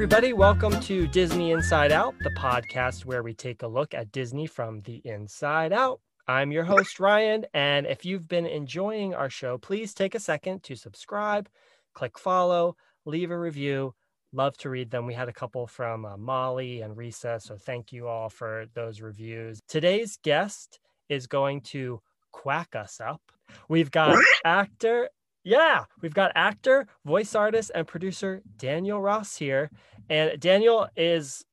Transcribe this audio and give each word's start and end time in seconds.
Everybody, 0.00 0.32
welcome 0.32 0.80
to 0.80 1.06
Disney 1.06 1.50
Inside 1.50 1.92
Out, 1.92 2.14
the 2.20 2.30
podcast 2.30 3.04
where 3.04 3.22
we 3.22 3.34
take 3.34 3.62
a 3.62 3.66
look 3.66 3.92
at 3.92 4.10
Disney 4.12 4.46
from 4.46 4.80
the 4.80 5.02
inside 5.04 5.74
out. 5.74 6.00
I'm 6.26 6.50
your 6.50 6.64
host, 6.64 6.98
Ryan, 6.98 7.44
and 7.52 7.86
if 7.86 8.06
you've 8.06 8.26
been 8.26 8.46
enjoying 8.46 9.12
our 9.12 9.28
show, 9.28 9.58
please 9.58 9.92
take 9.92 10.14
a 10.14 10.18
second 10.18 10.62
to 10.62 10.74
subscribe, 10.74 11.50
click 11.92 12.18
follow, 12.18 12.76
leave 13.04 13.30
a 13.30 13.38
review. 13.38 13.94
Love 14.32 14.56
to 14.56 14.70
read 14.70 14.90
them. 14.90 15.04
We 15.04 15.12
had 15.12 15.28
a 15.28 15.34
couple 15.34 15.66
from 15.66 16.06
uh, 16.06 16.16
Molly 16.16 16.80
and 16.80 16.96
Risa, 16.96 17.38
so 17.42 17.58
thank 17.58 17.92
you 17.92 18.08
all 18.08 18.30
for 18.30 18.64
those 18.72 19.02
reviews. 19.02 19.60
Today's 19.68 20.18
guest 20.22 20.80
is 21.10 21.26
going 21.26 21.60
to 21.60 22.00
quack 22.32 22.74
us 22.74 23.02
up. 23.02 23.20
We've 23.68 23.90
got 23.90 24.16
actor 24.46 25.10
yeah, 25.44 25.84
we've 26.02 26.14
got 26.14 26.32
actor, 26.34 26.86
voice 27.04 27.34
artist, 27.34 27.70
and 27.74 27.86
producer 27.86 28.42
Daniel 28.58 29.00
Ross 29.00 29.36
here. 29.36 29.70
And 30.10 30.40
Daniel 30.40 30.88
is 30.96 31.44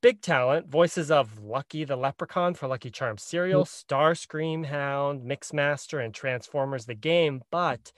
big 0.00 0.22
talent, 0.22 0.68
voices 0.68 1.10
of 1.10 1.38
Lucky 1.38 1.84
the 1.84 1.96
Leprechaun 1.96 2.54
for 2.54 2.66
Lucky 2.66 2.90
Charms 2.90 3.22
cereal, 3.22 3.64
mm-hmm. 3.64 3.94
Starscream 3.94 4.64
Hound, 4.64 5.30
Mixmaster, 5.30 6.02
and 6.02 6.14
Transformers 6.14 6.86
the 6.86 6.94
game. 6.94 7.42
But 7.50 7.92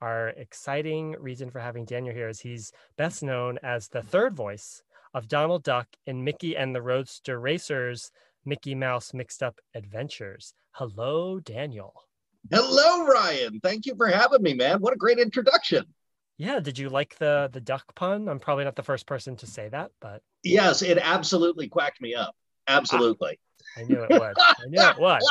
our 0.00 0.28
exciting 0.28 1.16
reason 1.18 1.50
for 1.50 1.58
having 1.58 1.84
Daniel 1.84 2.14
here 2.14 2.28
is 2.28 2.38
he's 2.38 2.70
best 2.96 3.24
known 3.24 3.58
as 3.60 3.88
the 3.88 4.02
third 4.02 4.36
voice 4.36 4.82
of 5.12 5.26
Donald 5.26 5.64
Duck 5.64 5.88
in 6.06 6.22
Mickey 6.22 6.56
and 6.56 6.72
the 6.72 6.82
Roadster 6.82 7.40
Racers 7.40 8.12
Mickey 8.44 8.76
Mouse 8.76 9.12
Mixed 9.12 9.42
Up 9.42 9.58
Adventures. 9.74 10.54
Hello, 10.72 11.40
Daniel. 11.40 11.92
Hello, 12.52 13.04
Ryan. 13.04 13.58
Thank 13.60 13.86
you 13.86 13.96
for 13.96 14.06
having 14.06 14.42
me, 14.42 14.54
man. 14.54 14.80
What 14.80 14.92
a 14.92 14.96
great 14.96 15.18
introduction. 15.18 15.84
Yeah, 16.38 16.60
did 16.60 16.78
you 16.78 16.90
like 16.90 17.16
the 17.16 17.48
the 17.52 17.60
duck 17.60 17.94
pun? 17.94 18.28
I'm 18.28 18.38
probably 18.38 18.64
not 18.64 18.76
the 18.76 18.82
first 18.82 19.06
person 19.06 19.36
to 19.36 19.46
say 19.46 19.68
that, 19.68 19.90
but 20.00 20.22
yes, 20.42 20.82
it 20.82 20.98
absolutely 21.00 21.68
quacked 21.68 22.00
me 22.00 22.14
up. 22.14 22.34
Absolutely. 22.68 23.38
I 23.76 23.82
knew 23.82 24.06
it 24.08 24.10
would. 24.10 24.34
I 24.38 24.66
knew 24.68 24.80
it 24.80 24.98
would. 24.98 25.22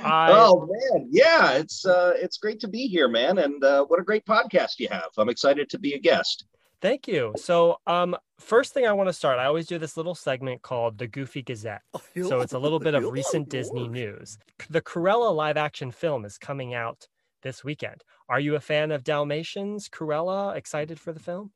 I... 0.04 0.30
Oh 0.32 0.66
man, 0.66 1.08
yeah, 1.10 1.52
it's 1.52 1.86
uh, 1.86 2.12
it's 2.16 2.38
great 2.38 2.60
to 2.60 2.68
be 2.68 2.86
here, 2.86 3.08
man, 3.08 3.38
and 3.38 3.62
uh, 3.62 3.84
what 3.86 4.00
a 4.00 4.04
great 4.04 4.24
podcast 4.24 4.78
you 4.78 4.88
have. 4.90 5.08
I'm 5.16 5.28
excited 5.28 5.68
to 5.70 5.78
be 5.78 5.94
a 5.94 5.98
guest. 5.98 6.46
Thank 6.80 7.08
you. 7.08 7.34
So, 7.36 7.78
um, 7.88 8.16
first 8.38 8.72
thing 8.72 8.86
I 8.86 8.92
want 8.92 9.08
to 9.08 9.12
start, 9.12 9.40
I 9.40 9.46
always 9.46 9.66
do 9.66 9.78
this 9.78 9.96
little 9.96 10.14
segment 10.14 10.62
called 10.62 10.96
the 10.98 11.08
Goofy 11.08 11.42
Gazette. 11.42 11.82
So 12.14 12.40
it's 12.40 12.52
a 12.52 12.58
little 12.58 12.80
bit 12.80 12.94
of 12.94 13.04
recent 13.04 13.48
Disney 13.48 13.86
news. 13.86 14.38
The 14.70 14.80
Cruella 14.80 15.34
live 15.34 15.56
action 15.56 15.92
film 15.92 16.24
is 16.24 16.36
coming 16.36 16.74
out 16.74 17.06
this 17.42 17.62
weekend. 17.62 18.02
Are 18.28 18.40
you 18.40 18.56
a 18.56 18.60
fan 18.60 18.90
of 18.90 19.04
Dalmatians? 19.04 19.88
Cruella? 19.88 20.54
Excited 20.54 21.00
for 21.00 21.12
the 21.12 21.20
film? 21.20 21.52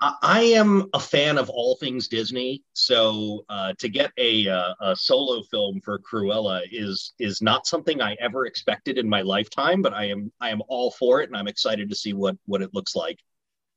I 0.00 0.40
am 0.54 0.88
a 0.94 0.98
fan 0.98 1.36
of 1.36 1.50
all 1.50 1.76
things 1.76 2.08
Disney, 2.08 2.62
so 2.72 3.44
uh, 3.50 3.74
to 3.78 3.88
get 3.88 4.10
a, 4.16 4.48
uh, 4.48 4.72
a, 4.80 4.96
solo 4.96 5.42
film 5.42 5.78
for 5.82 5.98
Cruella 5.98 6.62
is 6.72 7.12
is 7.18 7.42
not 7.42 7.66
something 7.66 8.00
I 8.00 8.16
ever 8.18 8.46
expected 8.46 8.96
in 8.96 9.06
my 9.06 9.20
lifetime. 9.20 9.82
But 9.82 9.92
I 9.92 10.06
am 10.06 10.32
I 10.40 10.48
am 10.48 10.62
all 10.68 10.90
for 10.92 11.20
it, 11.20 11.28
and 11.28 11.36
I'm 11.36 11.48
excited 11.48 11.90
to 11.90 11.94
see 11.94 12.14
what 12.14 12.36
what 12.46 12.62
it 12.62 12.72
looks 12.72 12.96
like. 12.96 13.18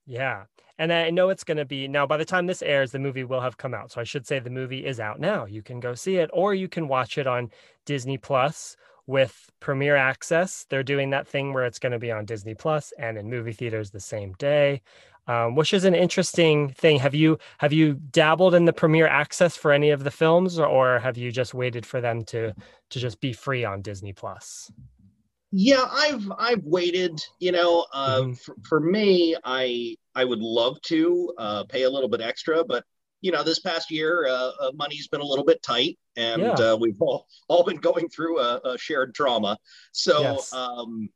Yeah, 0.05 0.45
and 0.77 0.93
I 0.93 1.09
know 1.09 1.27
it's 1.27 1.43
going 1.43 1.57
to 1.57 1.65
be 1.65 1.89
now 1.89 2.07
by 2.07 2.15
the 2.15 2.23
time 2.23 2.47
this 2.47 2.61
airs, 2.61 2.91
the 2.91 2.99
movie 2.99 3.25
will 3.25 3.41
have 3.41 3.57
come 3.57 3.73
out. 3.73 3.91
So 3.91 3.99
I 3.99 4.05
should 4.05 4.25
say 4.25 4.39
the 4.39 4.49
movie 4.49 4.85
is 4.85 5.01
out 5.01 5.19
now. 5.19 5.45
You 5.45 5.61
can 5.61 5.81
go 5.81 5.93
see 5.93 6.17
it, 6.17 6.29
or 6.31 6.53
you 6.53 6.69
can 6.69 6.88
watch 6.88 7.17
it 7.17 7.27
on 7.27 7.51
Disney 7.85 8.17
Plus 8.17 8.77
with 9.08 9.50
premiere 9.59 9.96
access. 9.96 10.66
They're 10.69 10.84
doing 10.84 11.09
that 11.12 11.28
thing 11.28 11.53
where 11.53 11.66
it's 11.66 11.80
going 11.80 11.91
to 11.91 12.00
be 12.00 12.12
on 12.12 12.25
Disney 12.25 12.56
Plus 12.56 12.94
and 12.97 13.18
in 13.18 13.30
movie 13.30 13.53
theaters 13.53 13.91
the 13.91 14.00
same 14.00 14.34
day. 14.34 14.81
Um, 15.25 15.56
which 15.56 15.74
is 15.74 15.86
an 15.86 15.96
interesting 15.96 16.68
thing. 16.72 17.00
Have 17.00 17.16
you 17.16 17.38
have 17.59 17.72
you 17.72 17.94
dabbled 17.94 18.53
in 18.53 18.66
the 18.66 18.74
premiere 18.74 19.08
access 19.08 19.56
for 19.56 19.72
any 19.72 19.91
of 19.91 20.03
the 20.03 20.12
films, 20.12 20.59
or, 20.59 20.66
or 20.66 21.00
have 21.00 21.18
you 21.18 21.31
just 21.31 21.53
waited 21.53 21.86
for 21.86 22.02
them 22.02 22.25
to 22.25 22.53
to 22.90 23.00
just 23.00 23.22
be 23.22 23.31
free 23.31 23.64
on 23.64 23.81
Disney 23.81 24.12
Plus? 24.12 24.69
Yeah, 25.53 25.88
I've 25.90 26.30
I've 26.38 26.64
waited. 26.66 27.22
You 27.40 27.53
know, 27.53 27.85
uh, 27.94 28.20
mm-hmm. 28.20 28.34
for, 28.34 28.56
for 28.68 28.80
me, 28.81 29.38
I 29.46 29.96
I 30.14 30.25
would 30.25 30.40
love 30.40 30.81
to 30.88 31.34
uh, 31.38 31.64
pay 31.70 31.84
a 31.84 31.90
little 31.90 32.09
bit 32.09 32.20
extra, 32.20 32.66
but 32.66 32.84
you 33.23 33.31
know, 33.31 33.41
this 33.41 33.59
past 33.59 33.89
year, 33.89 34.28
uh, 34.28 34.51
uh 34.59 34.72
money's 34.75 35.07
been 35.07 35.22
a 35.22 35.25
little 35.25 35.45
bit 35.45 35.63
tight, 35.63 35.97
and 36.17 36.41
yeah. 36.41 36.51
Uh, 36.51 36.75
we've 36.75 37.01
all 37.01 37.25
all 37.47 37.63
been 37.63 37.78
going 37.78 38.09
through 38.09 38.38
a, 38.39 38.59
a 38.66 38.78
shared 38.78 39.16
trauma. 39.16 39.57
So, 39.94 40.22
yes. 40.22 40.53
um, 40.53 41.09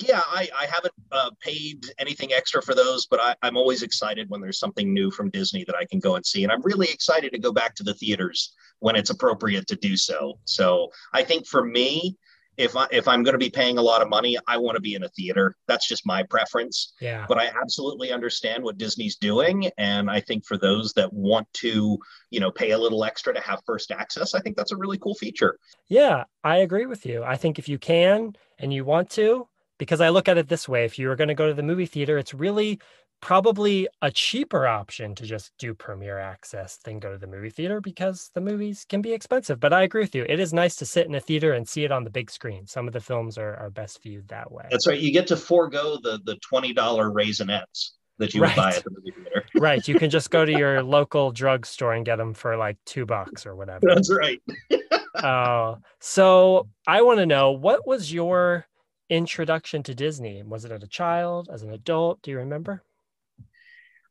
yeah, 0.00 0.22
I, 0.24 0.48
I 0.58 0.66
haven't 0.66 0.94
uh, 1.10 1.30
paid 1.40 1.84
anything 1.98 2.32
extra 2.32 2.62
for 2.62 2.74
those, 2.74 3.06
but 3.06 3.20
I, 3.20 3.34
I'm 3.42 3.56
always 3.56 3.82
excited 3.82 4.30
when 4.30 4.40
there's 4.40 4.60
something 4.60 4.94
new 4.94 5.10
from 5.10 5.30
Disney 5.30 5.64
that 5.64 5.74
I 5.74 5.84
can 5.84 5.98
go 5.98 6.14
and 6.14 6.24
see, 6.24 6.44
and 6.44 6.52
I'm 6.52 6.62
really 6.62 6.88
excited 6.90 7.32
to 7.32 7.38
go 7.40 7.52
back 7.52 7.74
to 7.76 7.82
the 7.82 7.94
theaters 7.94 8.54
when 8.78 8.94
it's 8.94 9.10
appropriate 9.10 9.66
to 9.66 9.76
do 9.76 9.96
so. 9.96 10.38
So, 10.44 10.92
I 11.12 11.24
think 11.24 11.44
for 11.44 11.64
me, 11.64 12.16
if 12.58 12.76
I 12.76 12.86
if 12.90 13.08
I'm 13.08 13.22
going 13.22 13.32
to 13.34 13.38
be 13.38 13.48
paying 13.48 13.78
a 13.78 13.82
lot 13.82 14.02
of 14.02 14.08
money, 14.08 14.36
I 14.46 14.58
want 14.58 14.74
to 14.74 14.82
be 14.82 14.94
in 14.94 15.04
a 15.04 15.08
theater. 15.08 15.54
That's 15.68 15.88
just 15.88 16.04
my 16.04 16.24
preference. 16.24 16.92
Yeah. 17.00 17.24
But 17.28 17.38
I 17.38 17.46
absolutely 17.46 18.12
understand 18.12 18.64
what 18.64 18.76
Disney's 18.76 19.16
doing, 19.16 19.70
and 19.78 20.10
I 20.10 20.20
think 20.20 20.44
for 20.44 20.58
those 20.58 20.92
that 20.94 21.12
want 21.12 21.46
to, 21.54 21.98
you 22.30 22.40
know, 22.40 22.50
pay 22.50 22.72
a 22.72 22.78
little 22.78 23.04
extra 23.04 23.32
to 23.32 23.40
have 23.40 23.60
first 23.64 23.92
access, 23.92 24.34
I 24.34 24.40
think 24.40 24.56
that's 24.56 24.72
a 24.72 24.76
really 24.76 24.98
cool 24.98 25.14
feature. 25.14 25.56
Yeah, 25.86 26.24
I 26.42 26.56
agree 26.58 26.86
with 26.86 27.06
you. 27.06 27.22
I 27.22 27.36
think 27.36 27.58
if 27.58 27.68
you 27.68 27.78
can 27.78 28.34
and 28.58 28.72
you 28.72 28.84
want 28.84 29.08
to, 29.10 29.48
because 29.78 30.00
I 30.00 30.08
look 30.08 30.28
at 30.28 30.36
it 30.36 30.48
this 30.48 30.68
way: 30.68 30.84
if 30.84 30.98
you 30.98 31.10
are 31.10 31.16
going 31.16 31.28
to 31.28 31.34
go 31.34 31.46
to 31.46 31.54
the 31.54 31.62
movie 31.62 31.86
theater, 31.86 32.18
it's 32.18 32.34
really 32.34 32.80
probably 33.20 33.88
a 34.02 34.10
cheaper 34.10 34.66
option 34.66 35.14
to 35.16 35.26
just 35.26 35.52
do 35.58 35.74
premiere 35.74 36.18
access 36.18 36.78
than 36.84 36.98
go 36.98 37.12
to 37.12 37.18
the 37.18 37.26
movie 37.26 37.50
theater 37.50 37.80
because 37.80 38.30
the 38.34 38.40
movies 38.40 38.86
can 38.88 39.02
be 39.02 39.12
expensive. 39.12 39.60
But 39.60 39.72
I 39.72 39.82
agree 39.82 40.02
with 40.02 40.14
you. 40.14 40.24
It 40.28 40.40
is 40.40 40.52
nice 40.52 40.76
to 40.76 40.86
sit 40.86 41.06
in 41.06 41.14
a 41.14 41.20
theater 41.20 41.52
and 41.52 41.68
see 41.68 41.84
it 41.84 41.92
on 41.92 42.04
the 42.04 42.10
big 42.10 42.30
screen. 42.30 42.66
Some 42.66 42.86
of 42.86 42.92
the 42.92 43.00
films 43.00 43.38
are, 43.38 43.56
are 43.56 43.70
best 43.70 44.02
viewed 44.02 44.28
that 44.28 44.50
way. 44.50 44.66
That's 44.70 44.86
right. 44.86 44.98
You 44.98 45.12
get 45.12 45.26
to 45.28 45.36
forego 45.36 45.98
the 46.02 46.20
the 46.24 46.36
twenty 46.36 46.72
dollar 46.72 47.10
Raisinets 47.10 47.90
that 48.18 48.34
you 48.34 48.42
right. 48.42 48.56
would 48.56 48.62
buy 48.62 48.74
at 48.74 48.84
the 48.84 48.90
movie 48.90 49.12
theater. 49.12 49.44
right. 49.56 49.86
You 49.86 49.94
can 49.98 50.10
just 50.10 50.30
go 50.30 50.44
to 50.44 50.52
your 50.52 50.82
local 50.98 51.30
drugstore 51.30 51.94
and 51.94 52.04
get 52.04 52.16
them 52.16 52.34
for 52.34 52.56
like 52.56 52.76
two 52.84 53.06
bucks 53.06 53.46
or 53.46 53.56
whatever. 53.56 53.80
That's 53.82 54.12
right. 54.12 54.42
uh, 55.14 55.76
so 56.00 56.68
I 56.86 57.02
want 57.02 57.18
to 57.18 57.26
know 57.26 57.52
what 57.52 57.86
was 57.86 58.12
your 58.12 58.66
introduction 59.08 59.82
to 59.84 59.94
Disney? 59.94 60.42
Was 60.42 60.64
it 60.64 60.72
as 60.72 60.82
a 60.82 60.88
child, 60.88 61.48
as 61.52 61.62
an 61.62 61.72
adult? 61.72 62.20
Do 62.22 62.30
you 62.30 62.38
remember? 62.38 62.82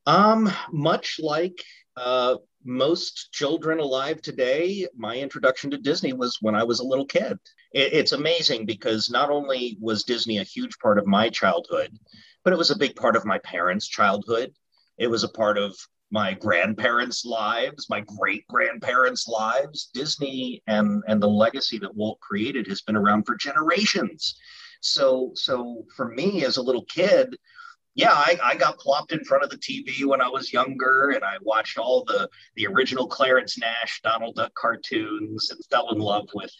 Um, 0.08 0.50
much 0.72 1.20
like 1.22 1.62
uh, 1.94 2.36
most 2.64 3.30
children 3.30 3.78
alive 3.78 4.22
today, 4.22 4.86
my 4.96 5.16
introduction 5.18 5.70
to 5.70 5.76
Disney 5.76 6.14
was 6.14 6.38
when 6.40 6.54
I 6.54 6.64
was 6.64 6.80
a 6.80 6.86
little 6.86 7.04
kid. 7.04 7.36
It, 7.74 7.92
it's 7.92 8.12
amazing 8.12 8.64
because 8.64 9.10
not 9.10 9.28
only 9.28 9.76
was 9.82 10.04
Disney 10.04 10.38
a 10.38 10.44
huge 10.44 10.78
part 10.78 10.98
of 10.98 11.06
my 11.06 11.28
childhood, 11.28 11.90
but 12.42 12.54
it 12.54 12.58
was 12.58 12.70
a 12.70 12.78
big 12.78 12.96
part 12.96 13.16
of 13.16 13.26
my 13.26 13.38
parents' 13.40 13.86
childhood. 13.86 14.50
It 14.96 15.08
was 15.08 15.24
a 15.24 15.28
part 15.28 15.58
of 15.58 15.76
my 16.10 16.32
grandparents' 16.32 17.26
lives, 17.26 17.90
my 17.90 18.02
great 18.18 18.46
grandparents' 18.48 19.28
lives. 19.28 19.90
Disney 19.92 20.62
and 20.66 21.02
and 21.06 21.22
the 21.22 21.28
legacy 21.28 21.78
that 21.80 21.94
Walt 21.94 22.18
created 22.20 22.66
has 22.68 22.80
been 22.80 22.96
around 22.96 23.24
for 23.24 23.36
generations. 23.36 24.34
So 24.80 25.32
so 25.34 25.84
for 25.94 26.08
me 26.08 26.46
as 26.46 26.56
a 26.56 26.62
little 26.62 26.86
kid, 26.86 27.36
yeah, 27.98 28.12
I, 28.12 28.38
I, 28.44 28.54
got 28.54 28.78
plopped 28.78 29.10
in 29.10 29.24
front 29.24 29.42
of 29.42 29.50
the 29.50 29.56
TV 29.56 30.04
when 30.04 30.20
I 30.20 30.28
was 30.28 30.52
younger, 30.52 31.10
and 31.10 31.24
I 31.24 31.34
watched 31.42 31.78
all 31.78 32.04
the 32.04 32.28
the 32.54 32.68
original 32.68 33.08
Clarence 33.08 33.58
Nash, 33.58 34.00
Donald 34.04 34.36
Duck 34.36 34.54
cartoons, 34.54 35.50
and 35.50 35.58
fell 35.68 35.90
in 35.90 35.98
love 35.98 36.28
with 36.32 36.52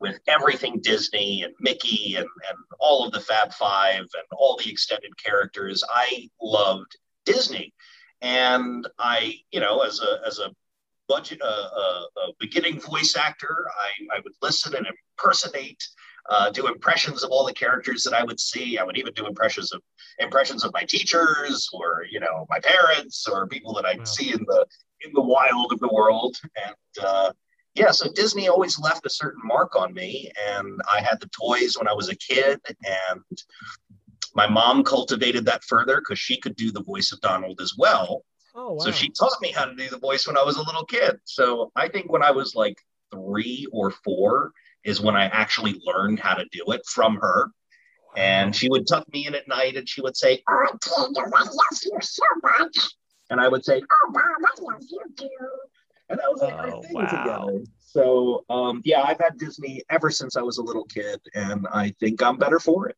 with 0.00 0.18
everything 0.26 0.80
Disney 0.80 1.42
and 1.42 1.52
Mickey 1.60 2.14
and 2.16 2.24
and 2.24 2.58
all 2.80 3.04
of 3.04 3.12
the 3.12 3.20
Fab 3.20 3.52
Five 3.52 4.00
and 4.00 4.26
all 4.32 4.56
the 4.56 4.70
extended 4.70 5.14
characters. 5.22 5.84
I 5.90 6.30
loved 6.40 6.96
Disney, 7.26 7.74
and 8.22 8.88
I, 8.98 9.34
you 9.50 9.60
know, 9.60 9.80
as 9.80 10.00
a 10.00 10.26
as 10.26 10.38
a 10.38 10.54
budget, 11.06 11.42
uh, 11.42 11.68
uh, 11.76 12.02
a 12.16 12.32
beginning 12.40 12.80
voice 12.80 13.14
actor, 13.14 13.66
I, 13.78 14.16
I 14.16 14.20
would 14.24 14.34
listen 14.40 14.74
and 14.74 14.86
impersonate 14.86 15.86
uh, 16.28 16.50
do 16.50 16.66
impressions 16.66 17.24
of 17.24 17.30
all 17.30 17.46
the 17.46 17.52
characters 17.52 18.04
that 18.04 18.14
I 18.14 18.22
would 18.24 18.38
see. 18.38 18.78
I 18.78 18.84
would 18.84 18.98
even 18.98 19.12
do 19.14 19.26
impressions 19.26 19.72
of 19.72 19.82
impressions 20.18 20.64
of 20.64 20.72
my 20.72 20.82
teachers 20.82 21.68
or 21.72 22.04
you 22.10 22.20
know 22.20 22.46
my 22.48 22.60
parents 22.60 23.26
or 23.26 23.46
people 23.46 23.72
that 23.74 23.86
I'd 23.86 23.98
wow. 23.98 24.04
see 24.04 24.32
in 24.32 24.44
the 24.46 24.66
in 25.00 25.12
the 25.12 25.22
wild 25.22 25.72
of 25.72 25.80
the 25.80 25.92
world. 25.92 26.36
And 26.66 27.04
uh, 27.04 27.32
yeah, 27.74 27.90
so 27.92 28.10
Disney 28.12 28.48
always 28.48 28.78
left 28.78 29.06
a 29.06 29.10
certain 29.10 29.42
mark 29.44 29.76
on 29.76 29.94
me. 29.94 30.30
And 30.48 30.80
I 30.92 31.00
had 31.00 31.20
the 31.20 31.28
toys 31.28 31.76
when 31.78 31.88
I 31.88 31.92
was 31.92 32.08
a 32.08 32.16
kid, 32.16 32.60
and 32.84 33.42
my 34.34 34.48
mom 34.48 34.84
cultivated 34.84 35.44
that 35.46 35.64
further 35.64 36.00
because 36.00 36.18
she 36.18 36.36
could 36.36 36.56
do 36.56 36.70
the 36.72 36.82
voice 36.82 37.12
of 37.12 37.20
Donald 37.20 37.60
as 37.60 37.74
well. 37.76 38.24
Oh, 38.54 38.72
wow. 38.72 38.78
So 38.78 38.90
she 38.90 39.08
taught 39.10 39.40
me 39.40 39.52
how 39.52 39.66
to 39.66 39.74
do 39.74 39.88
the 39.88 39.98
voice 39.98 40.26
when 40.26 40.36
I 40.36 40.42
was 40.42 40.56
a 40.56 40.62
little 40.62 40.84
kid. 40.84 41.18
So 41.24 41.70
I 41.76 41.88
think 41.88 42.10
when 42.10 42.22
I 42.22 42.32
was 42.32 42.54
like 42.54 42.78
three 43.12 43.66
or 43.72 43.90
four, 43.90 44.52
is 44.84 45.00
when 45.00 45.16
I 45.16 45.24
actually 45.24 45.80
learned 45.84 46.20
how 46.20 46.34
to 46.34 46.44
do 46.52 46.64
it 46.72 46.82
from 46.86 47.16
her. 47.16 47.50
And 48.16 48.54
she 48.56 48.68
would 48.68 48.86
tuck 48.86 49.04
me 49.12 49.26
in 49.26 49.34
at 49.34 49.46
night 49.48 49.76
and 49.76 49.88
she 49.88 50.00
would 50.00 50.16
say, 50.16 50.42
Oh, 50.48 50.66
Daniel, 50.82 51.32
I 51.34 51.42
love 51.44 51.80
you 51.84 51.98
so 52.00 52.22
much. 52.42 52.78
and 53.30 53.40
I 53.40 53.48
would 53.48 53.64
say, 53.64 53.80
"Oh, 53.82 54.10
mom, 54.10 54.22
I 54.24 54.62
love 54.62 54.82
you 54.88 55.00
too," 55.16 55.28
and 56.08 56.18
that 56.18 56.30
was 56.30 56.40
like 56.40 56.54
our 56.54 56.70
Oh, 56.70 56.82
thing 56.82 56.94
wow. 56.94 57.06
together. 57.06 57.64
So 57.80 58.44
um, 58.48 58.80
yeah, 58.84 59.02
I've 59.02 59.18
had 59.20 59.38
Disney 59.38 59.82
ever 59.90 60.10
since 60.10 60.36
I 60.36 60.42
was 60.42 60.58
a 60.58 60.62
little 60.62 60.84
kid, 60.84 61.20
and 61.34 61.66
I 61.72 61.94
think 62.00 62.22
I'm 62.22 62.38
better 62.38 62.58
for 62.58 62.88
it. 62.88 62.96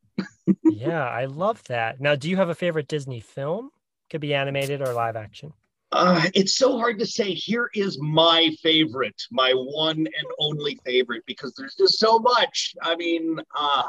Yeah, 0.62 1.04
I 1.04 1.24
love 1.24 1.62
that. 1.64 2.00
Now, 2.00 2.14
do 2.14 2.30
you 2.30 2.36
have 2.36 2.48
a 2.48 2.54
favorite 2.54 2.86
Disney 2.88 3.20
film? 3.20 3.70
Could 4.08 4.20
be 4.20 4.34
animated 4.34 4.80
or 4.80 4.92
live 4.94 5.16
action. 5.16 5.52
Uh, 5.92 6.22
it's 6.34 6.56
so 6.56 6.78
hard 6.78 6.98
to 7.00 7.06
say. 7.06 7.34
Here 7.34 7.68
is 7.74 7.98
my 8.00 8.50
favorite, 8.62 9.20
my 9.32 9.50
one 9.52 9.98
and 9.98 10.26
only 10.38 10.78
favorite, 10.84 11.24
because 11.26 11.52
there's 11.56 11.74
just 11.74 11.98
so 11.98 12.18
much. 12.18 12.74
I 12.80 12.94
mean, 12.94 13.40
uh, 13.58 13.82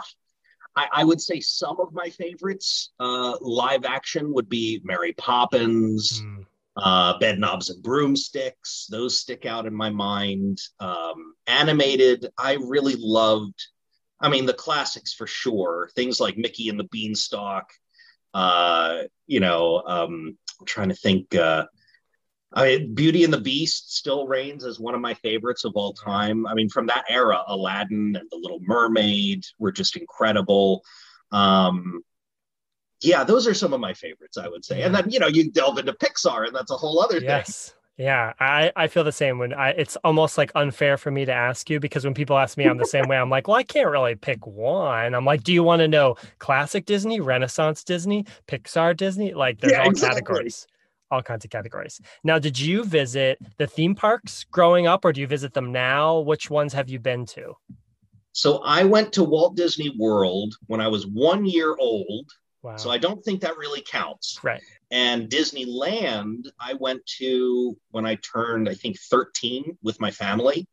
I, 0.75 0.87
I 0.93 1.03
would 1.03 1.21
say 1.21 1.39
some 1.39 1.79
of 1.79 1.93
my 1.93 2.09
favorites 2.09 2.91
uh, 2.99 3.37
live 3.39 3.85
action 3.85 4.33
would 4.33 4.49
be 4.49 4.81
Mary 4.83 5.13
Poppins, 5.13 6.21
Hmm. 6.21 6.41
uh, 6.75 7.19
Bedknobs 7.19 7.69
and 7.69 7.83
Broomsticks. 7.83 8.87
Those 8.89 9.19
stick 9.19 9.45
out 9.45 9.67
in 9.67 9.75
my 9.75 9.91
mind. 9.91 10.59
Um, 10.79 11.35
animated, 11.45 12.27
I 12.37 12.53
really 12.53 12.95
loved. 12.97 13.61
I 14.19 14.29
mean, 14.29 14.45
the 14.47 14.53
classics 14.53 15.13
for 15.13 15.27
sure. 15.27 15.89
Things 15.95 16.19
like 16.19 16.37
Mickey 16.37 16.69
and 16.69 16.79
the 16.79 16.85
Beanstalk. 16.91 17.69
Uh, 18.33 19.03
you 19.27 19.39
know, 19.39 19.83
um, 19.85 20.37
I'm 20.59 20.65
trying 20.65 20.89
to 20.89 20.95
think. 20.95 21.35
Uh, 21.35 21.65
I 22.53 22.65
mean, 22.65 22.93
Beauty 22.93 23.23
and 23.23 23.33
the 23.33 23.39
Beast 23.39 23.95
still 23.95 24.27
reigns 24.27 24.65
as 24.65 24.79
one 24.79 24.93
of 24.93 25.01
my 25.01 25.13
favorites 25.13 25.63
of 25.63 25.73
all 25.75 25.93
time. 25.93 26.45
I 26.45 26.53
mean, 26.53 26.69
from 26.69 26.85
that 26.87 27.05
era, 27.09 27.41
Aladdin 27.47 28.15
and 28.15 28.29
The 28.29 28.37
Little 28.37 28.59
Mermaid 28.61 29.45
were 29.57 29.71
just 29.71 29.95
incredible. 29.95 30.83
Um, 31.31 32.03
yeah, 33.01 33.23
those 33.23 33.47
are 33.47 33.53
some 33.53 33.73
of 33.73 33.79
my 33.79 33.93
favorites, 33.93 34.37
I 34.37 34.47
would 34.47 34.65
say. 34.65 34.81
And 34.81 34.93
then, 34.93 35.09
you 35.09 35.19
know, 35.19 35.27
you 35.27 35.49
delve 35.49 35.77
into 35.77 35.93
Pixar, 35.93 36.45
and 36.45 36.55
that's 36.55 36.71
a 36.71 36.77
whole 36.77 37.01
other 37.01 37.19
thing. 37.19 37.27
Yeah, 37.97 38.33
I, 38.39 38.71
I 38.75 38.87
feel 38.87 39.03
the 39.03 39.11
same 39.11 39.37
when 39.37 39.53
I 39.53 39.69
it's 39.71 39.95
almost 39.97 40.37
like 40.37 40.51
unfair 40.55 40.97
for 40.97 41.11
me 41.11 41.25
to 41.25 41.33
ask 41.33 41.69
you 41.69 41.79
because 41.79 42.03
when 42.03 42.15
people 42.15 42.37
ask 42.37 42.57
me 42.57 42.65
I'm 42.65 42.77
the 42.77 42.85
same 42.85 43.07
way. 43.07 43.17
I'm 43.17 43.29
like, 43.29 43.47
well, 43.47 43.57
I 43.57 43.63
can't 43.63 43.89
really 43.89 44.15
pick 44.15 44.47
one. 44.47 45.13
I'm 45.13 45.25
like, 45.25 45.43
do 45.43 45.53
you 45.53 45.61
want 45.61 45.81
to 45.81 45.87
know 45.87 46.15
classic 46.39 46.85
Disney, 46.85 47.19
Renaissance 47.19 47.83
Disney, 47.83 48.25
Pixar 48.47 48.97
Disney? 48.97 49.33
Like 49.33 49.59
there's 49.59 49.73
Yeah, 49.73 49.83
all 49.83 49.91
exactly. 49.91 50.21
categories. 50.21 50.67
All 51.11 51.21
kinds 51.21 51.45
of 51.45 51.51
categories. 51.51 51.99
Now, 52.23 52.39
did 52.39 52.57
you 52.57 52.83
visit 52.85 53.37
the 53.57 53.67
theme 53.67 53.95
parks 53.95 54.45
growing 54.45 54.87
up 54.87 55.03
or 55.05 55.11
do 55.11 55.21
you 55.21 55.27
visit 55.27 55.53
them 55.53 55.71
now? 55.71 56.19
Which 56.19 56.49
ones 56.49 56.73
have 56.73 56.89
you 56.89 56.99
been 56.99 57.25
to? 57.27 57.55
So 58.33 58.59
I 58.59 58.83
went 58.85 59.11
to 59.13 59.23
Walt 59.23 59.55
Disney 59.55 59.93
World 59.99 60.55
when 60.67 60.79
I 60.79 60.87
was 60.87 61.05
one 61.05 61.45
year 61.45 61.75
old. 61.77 62.29
Wow. 62.63 62.77
So 62.77 62.89
I 62.91 62.97
don't 62.97 63.23
think 63.25 63.41
that 63.41 63.57
really 63.57 63.81
counts. 63.81 64.39
right. 64.43 64.61
And 64.91 65.29
Disneyland, 65.29 66.47
I 66.59 66.73
went 66.73 67.05
to 67.17 67.77
when 67.91 68.05
I 68.05 68.15
turned, 68.15 68.69
I 68.69 68.73
think, 68.73 68.99
13 68.99 69.77
with 69.81 69.99
my 69.99 70.11
family. 70.11 70.67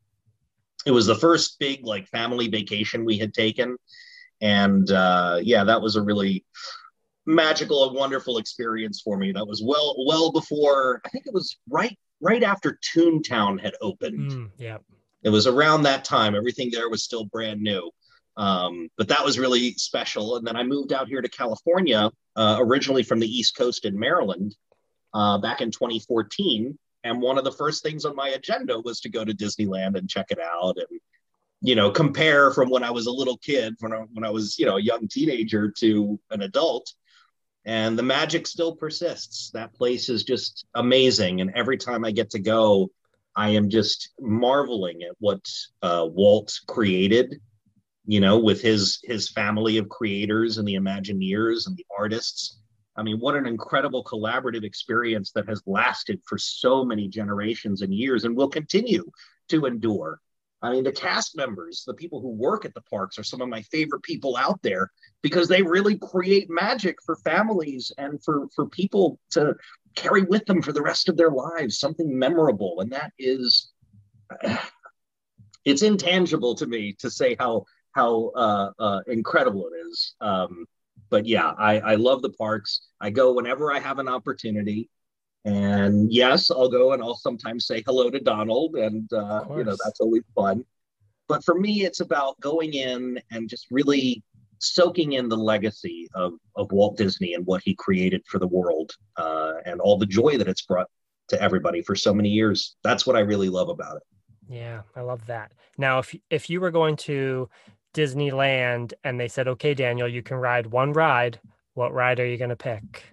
It 0.85 0.91
was 0.91 1.05
the 1.05 1.15
first 1.15 1.57
big 1.59 1.85
like 1.85 2.07
family 2.07 2.47
vacation 2.47 3.05
we 3.05 3.17
had 3.17 3.33
taken. 3.33 3.77
And 4.41 4.89
uh, 4.91 5.39
yeah, 5.41 5.63
that 5.63 5.81
was 5.81 5.95
a 5.95 6.01
really 6.01 6.45
magical 7.29 7.87
and 7.87 7.95
wonderful 7.95 8.37
experience 8.37 9.01
for 9.01 9.17
me. 9.17 9.31
That 9.31 9.45
was 9.45 9.61
well, 9.63 9.95
well 10.05 10.31
before, 10.31 11.01
I 11.05 11.09
think 11.09 11.27
it 11.27 11.33
was 11.33 11.57
right, 11.69 11.97
right 12.19 12.43
after 12.43 12.79
Toontown 12.93 13.61
had 13.61 13.75
opened. 13.81 14.31
Mm, 14.31 14.49
yeah. 14.57 14.77
It 15.23 15.29
was 15.29 15.47
around 15.47 15.83
that 15.83 16.03
time. 16.03 16.35
Everything 16.35 16.71
there 16.71 16.89
was 16.89 17.03
still 17.03 17.25
brand 17.25 17.61
new. 17.61 17.91
Um, 18.35 18.89
but 18.97 19.09
that 19.09 19.23
was 19.23 19.37
really 19.37 19.73
special. 19.73 20.37
And 20.37 20.47
then 20.47 20.55
I 20.55 20.63
moved 20.63 20.93
out 20.93 21.07
here 21.07 21.21
to 21.21 21.29
California, 21.29 22.09
uh, 22.35 22.57
originally 22.59 23.03
from 23.03 23.19
the 23.19 23.27
East 23.27 23.55
Coast 23.55 23.85
in 23.85 23.99
Maryland, 23.99 24.55
uh, 25.13 25.37
back 25.37 25.61
in 25.61 25.71
2014. 25.71 26.77
And 27.03 27.21
one 27.21 27.37
of 27.37 27.43
the 27.43 27.51
first 27.51 27.83
things 27.83 28.05
on 28.05 28.15
my 28.15 28.29
agenda 28.29 28.79
was 28.79 29.01
to 29.01 29.09
go 29.09 29.23
to 29.23 29.33
Disneyland 29.33 29.97
and 29.97 30.09
check 30.09 30.27
it 30.31 30.39
out 30.39 30.77
and, 30.77 30.99
you 31.61 31.75
know, 31.75 31.91
compare 31.91 32.51
from 32.51 32.69
when 32.69 32.83
I 32.83 32.91
was 32.91 33.07
a 33.07 33.11
little 33.11 33.37
kid, 33.37 33.75
when 33.79 33.93
I, 33.93 34.05
when 34.13 34.23
I 34.23 34.29
was, 34.29 34.57
you 34.57 34.65
know, 34.65 34.77
a 34.77 34.81
young 34.81 35.07
teenager 35.07 35.69
to 35.79 36.19
an 36.31 36.41
adult. 36.41 36.93
And 37.69 37.99
the 37.99 38.03
magic 38.03 38.47
still 38.47 38.75
persists. 38.75 39.51
That 39.51 39.75
place 39.75 40.09
is 40.09 40.23
just 40.23 40.65
amazing. 40.73 41.41
And 41.41 41.51
every 41.53 41.77
time 41.77 42.03
I 42.03 42.09
get 42.09 42.31
to 42.31 42.39
go, 42.39 42.89
I 43.35 43.49
am 43.49 43.69
just 43.69 44.09
marveling 44.19 45.03
at 45.03 45.15
what 45.19 45.47
uh, 45.83 46.07
Walt 46.11 46.51
created, 46.65 47.39
you 48.07 48.21
know, 48.21 48.39
with 48.39 48.59
his 48.59 48.99
his 49.03 49.29
family 49.29 49.77
of 49.77 49.87
creators 49.87 50.57
and 50.57 50.67
the 50.67 50.73
Imagineers 50.73 51.67
and 51.67 51.77
the 51.77 51.85
artists. 51.95 52.57
I 52.95 53.03
mean, 53.03 53.19
what 53.19 53.35
an 53.35 53.45
incredible 53.45 54.03
collaborative 54.03 54.63
experience 54.63 55.31
that 55.33 55.47
has 55.47 55.61
lasted 55.67 56.23
for 56.25 56.39
so 56.39 56.83
many 56.83 57.07
generations 57.07 57.83
and 57.83 57.93
years 57.93 58.23
and 58.23 58.35
will 58.35 58.49
continue 58.49 59.05
to 59.49 59.67
endure. 59.67 60.19
I 60.61 60.71
mean, 60.71 60.83
the 60.83 60.91
cast 60.91 61.37
members, 61.37 61.83
the 61.85 61.93
people 61.93 62.19
who 62.19 62.29
work 62.29 62.65
at 62.65 62.73
the 62.73 62.81
parks, 62.81 63.17
are 63.17 63.23
some 63.23 63.41
of 63.41 63.47
my 63.47 63.61
favorite 63.63 64.03
people 64.03 64.35
out 64.35 64.61
there 64.61 64.91
because 65.21 65.47
they 65.47 65.61
really 65.61 65.97
create 65.97 66.49
magic 66.49 66.97
for 67.05 67.15
families 67.17 67.91
and 67.97 68.21
for 68.23 68.47
for 68.55 68.67
people 68.67 69.19
to 69.31 69.55
carry 69.95 70.23
with 70.23 70.45
them 70.45 70.61
for 70.61 70.71
the 70.71 70.81
rest 70.81 71.09
of 71.09 71.17
their 71.17 71.31
lives 71.31 71.79
something 71.79 72.17
memorable. 72.17 72.81
And 72.81 72.91
that 72.91 73.11
is 73.17 73.71
it's 75.65 75.81
intangible 75.81 76.55
to 76.55 76.65
me 76.65 76.93
to 76.99 77.09
say 77.09 77.35
how 77.39 77.65
how 77.93 78.31
uh, 78.35 78.71
uh, 78.79 78.99
incredible 79.07 79.67
it 79.67 79.87
is. 79.87 80.15
Um, 80.21 80.65
but 81.09 81.25
yeah 81.25 81.53
I, 81.57 81.79
I 81.79 81.95
love 81.95 82.21
the 82.21 82.31
parks. 82.31 82.87
I 83.01 83.09
go 83.09 83.33
whenever 83.33 83.71
i 83.71 83.79
have 83.79 83.99
an 83.99 84.09
opportunity 84.09 84.89
and 85.45 86.11
yes 86.11 86.51
i'll 86.51 86.69
go 86.69 86.91
and 86.91 87.01
i'll 87.01 87.15
sometimes 87.15 87.65
say 87.65 87.81
hello 87.85 88.09
to 88.09 88.19
donald 88.19 88.75
and 88.75 89.11
uh, 89.13 89.43
you 89.55 89.63
know 89.63 89.75
that's 89.83 89.99
always 89.99 90.23
fun 90.35 90.65
but 91.27 91.43
for 91.45 91.57
me 91.57 91.85
it's 91.85 92.01
about 92.01 92.39
going 92.41 92.73
in 92.73 93.19
and 93.31 93.47
just 93.49 93.67
really 93.71 94.21
soaking 94.59 95.13
in 95.13 95.29
the 95.29 95.37
legacy 95.37 96.07
of, 96.13 96.33
of 96.55 96.71
Walt 96.71 96.97
Disney 96.97 97.33
and 97.33 97.45
what 97.45 97.61
he 97.63 97.73
created 97.73 98.23
for 98.27 98.39
the 98.39 98.47
world 98.47 98.91
uh, 99.17 99.53
and 99.65 99.81
all 99.81 99.97
the 99.97 100.05
joy 100.05 100.37
that 100.37 100.47
it's 100.47 100.61
brought 100.61 100.87
to 101.29 101.41
everybody 101.41 101.81
for 101.81 101.95
so 101.95 102.13
many 102.13 102.29
years. 102.29 102.75
That's 102.83 103.07
what 103.07 103.15
I 103.15 103.19
really 103.19 103.49
love 103.49 103.69
about 103.69 103.97
it. 103.97 104.03
Yeah, 104.49 104.81
I 104.95 105.01
love 105.01 105.25
that. 105.27 105.53
Now, 105.77 105.99
if 105.99 106.15
if 106.29 106.49
you 106.49 106.59
were 106.59 106.71
going 106.71 106.95
to 106.97 107.49
Disneyland 107.93 108.93
and 109.03 109.19
they 109.19 109.27
said, 109.27 109.47
"Okay, 109.47 109.75
Daniel, 109.75 110.07
you 110.07 110.23
can 110.23 110.37
ride 110.37 110.67
one 110.67 110.91
ride," 110.91 111.39
what 111.75 111.93
ride 111.93 112.19
are 112.19 112.25
you 112.25 112.37
going 112.37 112.49
to 112.49 112.55
pick? 112.55 113.03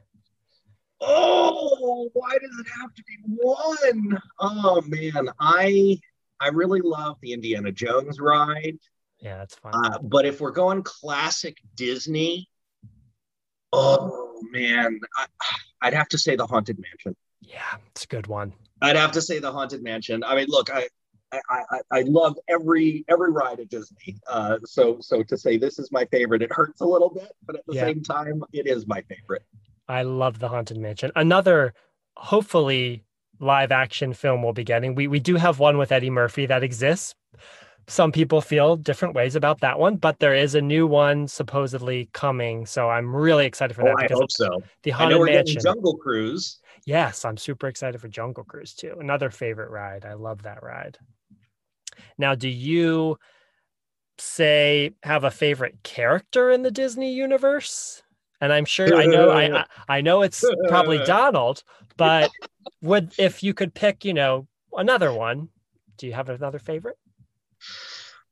Oh, 1.00 2.08
why 2.14 2.32
does 2.32 2.58
it 2.58 2.66
have 2.80 2.94
to 2.94 3.02
be 3.04 3.16
one? 3.26 4.18
Oh 4.40 4.80
man, 4.86 5.28
I 5.40 5.98
I 6.40 6.48
really 6.48 6.80
love 6.82 7.16
the 7.20 7.32
Indiana 7.32 7.72
Jones 7.72 8.18
ride. 8.20 8.78
Yeah, 9.20 9.36
that's 9.38 9.54
fine. 9.56 9.72
Uh, 9.74 9.98
but 9.98 10.24
if 10.26 10.40
we're 10.40 10.52
going 10.52 10.82
classic 10.82 11.58
Disney, 11.74 12.48
oh 13.72 14.40
man, 14.50 15.00
I, 15.16 15.26
I'd 15.82 15.94
have 15.94 16.08
to 16.08 16.18
say 16.18 16.36
the 16.36 16.46
Haunted 16.46 16.78
Mansion. 16.78 17.16
yeah, 17.40 17.76
it's 17.90 18.04
a 18.04 18.08
good 18.08 18.26
one. 18.26 18.52
I'd 18.82 18.96
have 18.96 19.12
to 19.12 19.22
say 19.22 19.38
the 19.38 19.52
Haunted 19.52 19.82
Mansion. 19.82 20.22
I 20.24 20.34
mean, 20.36 20.46
look, 20.48 20.70
I 20.70 20.88
I, 21.32 21.40
I, 21.50 21.80
I 21.90 22.00
love 22.02 22.38
every 22.48 23.04
every 23.08 23.32
ride 23.32 23.60
at 23.60 23.68
Disney. 23.68 24.16
Uh, 24.28 24.58
so 24.64 24.98
so 25.00 25.22
to 25.24 25.36
say 25.36 25.56
this 25.58 25.78
is 25.78 25.90
my 25.92 26.04
favorite, 26.06 26.42
it 26.42 26.52
hurts 26.52 26.80
a 26.80 26.86
little 26.86 27.10
bit, 27.10 27.32
but 27.44 27.56
at 27.56 27.66
the 27.66 27.74
Yeah. 27.74 27.82
same 27.86 28.02
time, 28.02 28.42
it 28.52 28.66
is 28.66 28.86
my 28.86 29.02
favorite. 29.02 29.42
I 29.88 30.02
love 30.02 30.38
the 30.38 30.48
Haunted 30.48 30.78
Mansion. 30.78 31.12
Another, 31.14 31.74
hopefully, 32.16 33.04
live 33.38 33.70
action 33.72 34.12
film 34.14 34.42
we'll 34.42 34.52
be 34.52 34.64
getting. 34.64 34.94
We 34.94 35.06
we 35.08 35.20
do 35.20 35.36
have 35.36 35.58
one 35.58 35.78
with 35.78 35.92
Eddie 35.92 36.10
Murphy 36.10 36.46
that 36.46 36.62
exists. 36.64 37.14
Some 37.88 38.10
people 38.10 38.40
feel 38.40 38.74
different 38.76 39.14
ways 39.14 39.36
about 39.36 39.60
that 39.60 39.78
one, 39.78 39.96
but 39.96 40.18
there 40.18 40.34
is 40.34 40.56
a 40.56 40.60
new 40.60 40.88
one 40.88 41.28
supposedly 41.28 42.08
coming. 42.12 42.66
So 42.66 42.90
I'm 42.90 43.14
really 43.14 43.46
excited 43.46 43.74
for 43.74 43.82
Oh, 43.82 43.84
that 43.86 43.96
I 43.98 44.02
because 44.02 44.18
hope 44.18 44.32
so. 44.32 44.62
the 44.82 44.92
I 44.92 45.08
know 45.08 45.18
Haunted 45.18 45.18
we're 45.20 45.26
Mansion. 45.26 45.62
Jungle 45.62 45.96
Cruise. 45.96 46.58
Yes, 46.84 47.24
I'm 47.24 47.36
super 47.36 47.68
excited 47.68 48.00
for 48.00 48.08
Jungle 48.08 48.42
Cruise 48.42 48.74
too. 48.74 48.96
Another 48.98 49.30
favorite 49.30 49.70
ride. 49.70 50.04
I 50.04 50.14
love 50.14 50.42
that 50.42 50.62
ride. 50.64 50.98
Now, 52.18 52.34
do 52.34 52.48
you 52.48 53.18
say 54.18 54.92
have 55.02 55.24
a 55.24 55.30
favorite 55.30 55.82
character 55.82 56.50
in 56.50 56.62
the 56.62 56.70
Disney 56.70 57.12
universe? 57.12 58.02
And 58.40 58.52
I'm 58.52 58.64
sure 58.64 58.94
I 58.94 59.06
know 59.06 59.30
I 59.30 59.64
I, 59.88 60.00
know 60.00 60.22
it's 60.22 60.44
probably 60.68 60.98
Donald, 61.06 61.62
but 61.96 62.30
would 62.82 63.14
if 63.18 63.42
you 63.42 63.54
could 63.54 63.74
pick, 63.74 64.04
you 64.04 64.14
know, 64.14 64.46
another 64.76 65.12
one, 65.12 65.48
do 65.96 66.06
you 66.06 66.12
have 66.12 66.28
another 66.28 66.58
favorite? 66.58 66.98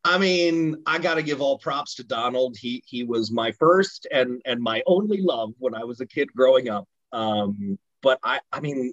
I 0.05 0.19
mean, 0.19 0.83
I 0.85 0.99
got 0.99 1.15
to 1.15 1.23
give 1.23 1.41
all 1.41 1.59
props 1.59 1.95
to 1.95 2.05
Donald. 2.05 2.57
He 2.59 2.83
he 2.87 3.05
was 3.05 3.31
my 3.31 3.53
first 3.53 4.07
and 4.13 4.43
and 4.45 4.61
my 4.61 4.83
only 4.87 5.23
love 5.23 5.55
when 5.59 5.75
I 5.75 5.85
was 5.85 6.01
a 6.01 6.07
kid 6.07 6.29
growing 6.35 6.69
up. 6.69 6.87
Um, 7.13 7.79
but 8.03 8.19
I 8.23 8.41
I 8.53 8.61
mean, 8.61 8.93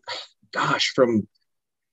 gosh, 0.51 0.93
from 0.95 1.27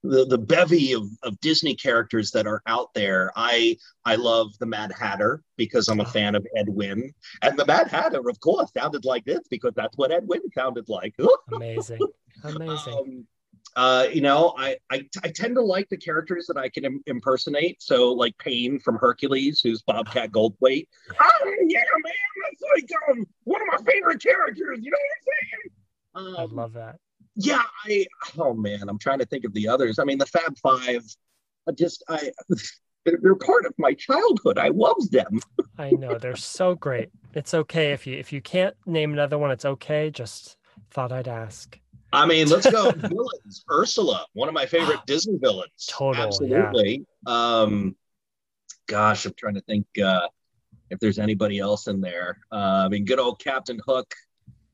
the, 0.03 0.25
the 0.27 0.39
bevy 0.39 0.93
of, 0.93 1.05
of 1.23 1.41
Disney 1.41 1.75
characters 1.75 2.31
that 2.33 2.47
are 2.47 2.63
out 2.67 2.93
there. 2.95 3.33
I 3.37 3.77
I 4.05 4.15
love 4.17 4.49
the 4.59 4.67
Mad 4.67 4.93
Hatter 4.99 5.43
because 5.57 5.89
I'm 5.89 6.01
a 6.01 6.05
oh. 6.05 6.07
fan 6.07 6.35
of 6.35 6.47
Ed 6.57 6.69
Wynn. 6.69 7.13
And 7.43 7.59
the 7.59 7.67
Mad 7.67 7.89
Hatter, 7.89 8.29
of 8.29 8.41
course, 8.41 8.73
sounded 8.73 9.05
like 9.05 9.25
this 9.25 9.47
because 9.51 9.73
that's 9.75 9.97
what 9.97 10.13
Ed 10.13 10.27
Wynn 10.27 10.51
sounded 10.55 10.89
like. 10.89 11.15
Amazing. 11.53 12.01
Amazing. 12.45 12.95
Um, 12.95 13.27
uh, 13.77 14.09
you 14.13 14.21
know, 14.21 14.55
I, 14.57 14.77
I, 14.91 15.07
I 15.23 15.29
tend 15.29 15.55
to 15.57 15.63
like 15.63 15.89
the 15.89 15.97
characters 15.97 16.47
that 16.47 16.57
I 16.57 16.69
can 16.69 16.85
Im- 16.85 17.03
impersonate. 17.07 17.81
So, 17.81 18.13
like 18.13 18.37
Pain 18.39 18.81
from 18.81 18.97
Hercules, 18.97 19.61
who's 19.61 19.83
Bobcat 19.83 20.33
Goldthwait. 20.33 20.89
Oh 21.21 21.55
yeah, 21.67 21.83
man, 22.03 22.13
that's 22.45 22.63
like 22.75 22.91
um, 23.11 23.27
one 23.45 23.61
of 23.63 23.69
my 23.69 23.93
favorite 23.93 24.23
characters. 24.23 24.79
You 24.81 24.91
know 24.91 24.99
what 26.15 26.25
I'm 26.25 26.33
saying? 26.33 26.37
Um, 26.39 26.51
I 26.51 26.55
love 26.55 26.73
that. 26.73 26.97
Yeah, 27.39 27.63
I. 27.85 28.05
Oh 28.37 28.53
man, 28.53 28.89
I'm 28.89 28.99
trying 28.99 29.21
to 29.21 29.27
think 29.27 29.45
of 29.45 29.55
the 29.55 29.69
others. 29.69 30.01
I 30.01 30.05
mean, 30.05 30.19
the 30.19 30.27
Fab 30.27 30.59
Five. 30.59 31.03
I 31.69 31.73
just 31.73 32.03
I. 32.09 32.33
They're 33.05 33.37
part 33.37 33.65
of 33.65 33.73
my 33.79 33.95
childhood. 33.95 34.59
I 34.59 34.69
love 34.69 35.11
them. 35.11 35.41
I 35.79 35.93
know 35.93 36.19
they're 36.19 36.37
so 36.37 36.75
great. 36.75 37.09
It's 37.33 37.55
okay 37.55 37.93
if 37.93 38.07
you 38.07 38.19
if 38.19 38.35
you 38.35 38.43
can't 38.43 38.75
name 38.85 39.15
another 39.15 39.39
one. 39.39 39.51
It's 39.51 39.65
okay. 39.65 40.11
Just 40.11 40.59
thought 40.91 41.11
I'd 41.11 41.29
ask. 41.29 41.79
I 42.13 42.27
mean, 42.27 42.49
let's 42.49 42.71
go 42.71 42.91
villains. 42.97 43.65
Ursula, 43.71 44.27
one 44.35 44.49
of 44.49 44.55
my 44.55 44.67
favorite 44.67 45.01
Disney 45.07 45.39
villains. 45.39 45.87
Total, 45.87 46.23
absolutely. 46.23 47.07
Yeah. 47.27 47.61
Um, 47.63 47.97
gosh, 48.89 49.25
I'm 49.25 49.35
trying 49.39 49.55
to 49.55 49.63
think 49.63 49.87
uh, 50.03 50.29
if 50.91 50.99
there's 50.99 51.19
anybody 51.19 51.61
else 51.61 51.87
in 51.87 52.03
there. 52.03 52.41
Uh, 52.53 52.85
I 52.85 52.89
mean, 52.89 53.07
good 53.07 53.21
old 53.21 53.39
Captain 53.39 53.81
Hook, 53.87 54.13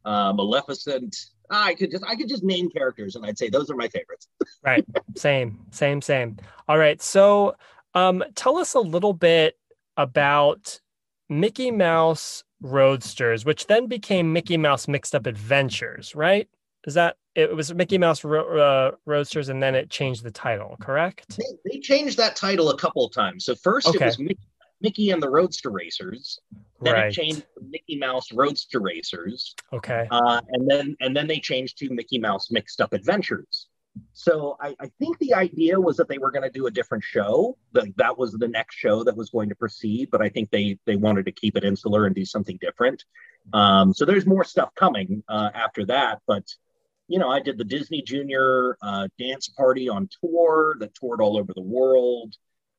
uh, 0.05 0.33
Maleficent. 0.33 1.15
I 1.51 1.75
could 1.75 1.91
just 1.91 2.05
I 2.05 2.17
could 2.17 2.29
just 2.29 2.43
name 2.43 2.71
characters 2.71 3.17
and 3.17 3.25
I'd 3.25 3.39
say 3.39 3.49
those 3.49 3.71
are 3.71 3.77
my 3.77 3.89
favorites. 3.89 4.29
right. 4.65 4.85
Same. 5.17 5.61
Same. 5.71 6.01
Same. 6.01 6.37
All 6.69 6.79
right. 6.79 7.01
So, 7.01 7.57
um, 7.95 8.25
tell 8.35 8.57
us 8.59 8.75
a 8.75 8.81
little 8.81 9.13
bit 9.13 9.57
about 9.97 10.81
Mickey 11.29 11.71
Mouse 11.71 12.45
Roadsters, 12.61 13.45
which 13.45 13.67
then 13.67 13.87
became 13.87 14.33
Mickey 14.33 14.57
Mouse 14.57 14.89
Mixed 14.89 15.15
Up 15.15 15.27
Adventures, 15.27 16.15
right? 16.15 16.49
Is 16.87 16.95
that 16.95 17.17
it 17.35 17.55
was 17.55 17.75
Mickey 17.75 17.99
Mouse 17.99 18.25
Ro- 18.25 18.59
uh, 18.59 18.97
Roadsters, 19.07 19.49
and 19.49 19.63
then 19.63 19.75
it 19.75 19.91
changed 19.91 20.23
the 20.23 20.31
title, 20.31 20.77
correct? 20.81 21.37
They, 21.37 21.73
they, 21.73 21.81
changed 21.81 22.17
that 22.19 22.37
title 22.37 22.71
a 22.71 22.77
couple 22.77 23.05
of 23.05 23.13
times. 23.13 23.45
So 23.45 23.55
first 23.55 23.89
okay. 23.89 24.05
it 24.05 24.07
was 24.07 24.19
Mickey, 24.19 24.39
Mickey, 24.85 25.11
and 25.11 25.23
the 25.23 25.31
Roadster 25.31 25.71
Racers. 25.71 26.39
Then 26.83 26.93
right. 26.93 27.07
it 27.07 27.13
changed 27.13 27.41
to 27.41 27.65
Mickey 27.67 27.97
Mouse 27.97 28.31
Roadster 28.31 28.81
Racers. 28.81 29.55
Okay. 29.73 30.07
Uh, 30.11 30.43
and 30.51 30.71
then 30.71 30.95
and 31.01 31.17
then 31.17 31.27
they 31.27 31.41
changed 31.41 31.79
to 31.79 31.89
Mickey 31.89 32.19
Mouse 32.19 32.51
Mixed 32.51 32.83
Up 32.83 32.93
Adventures. 32.93 33.69
So 34.13 34.57
I, 34.61 34.75
I 34.79 34.91
think 34.99 35.19
the 35.19 35.33
idea 35.33 35.81
was 35.81 35.97
that 35.97 36.09
they 36.09 36.19
were 36.19 36.31
going 36.31 36.43
to 36.43 36.51
do 36.51 36.67
a 36.67 36.71
different 36.71 37.03
show. 37.03 37.57
That 37.73 37.97
that 37.97 38.19
was 38.19 38.33
the 38.33 38.49
next 38.49 38.75
show 38.75 39.05
that 39.05 39.17
was 39.17 39.31
going 39.31 39.49
to 39.49 39.55
proceed. 39.55 40.11
But 40.11 40.21
I 40.21 40.29
think 40.29 40.51
they 40.51 40.79
they 40.85 40.97
wanted 40.97 41.25
to 41.25 41.33
keep 41.33 41.57
it 41.57 41.65
insular 41.65 42.05
and 42.05 42.15
do 42.15 42.27
something 42.27 42.59
different. 42.61 43.03
Um, 43.55 43.95
so 43.95 44.05
there's 44.05 44.27
more 44.27 44.45
stuff 44.45 44.71
coming 44.75 45.23
uh, 45.29 45.51
after 45.55 45.87
that. 45.87 46.21
But 46.27 46.45
you 47.09 47.19
know, 47.19 47.31
I 47.31 47.41
did 47.41 47.57
the 47.57 47.65
Disney 47.65 48.03
Junior 48.03 48.77
uh, 48.83 49.09
dance 49.19 49.49
party 49.49 49.89
on 49.89 50.11
tour 50.21 50.77
that 50.81 50.95
toured 50.95 51.23
all 51.23 51.39
over 51.39 51.55
the 51.55 51.63
world. 51.63 52.35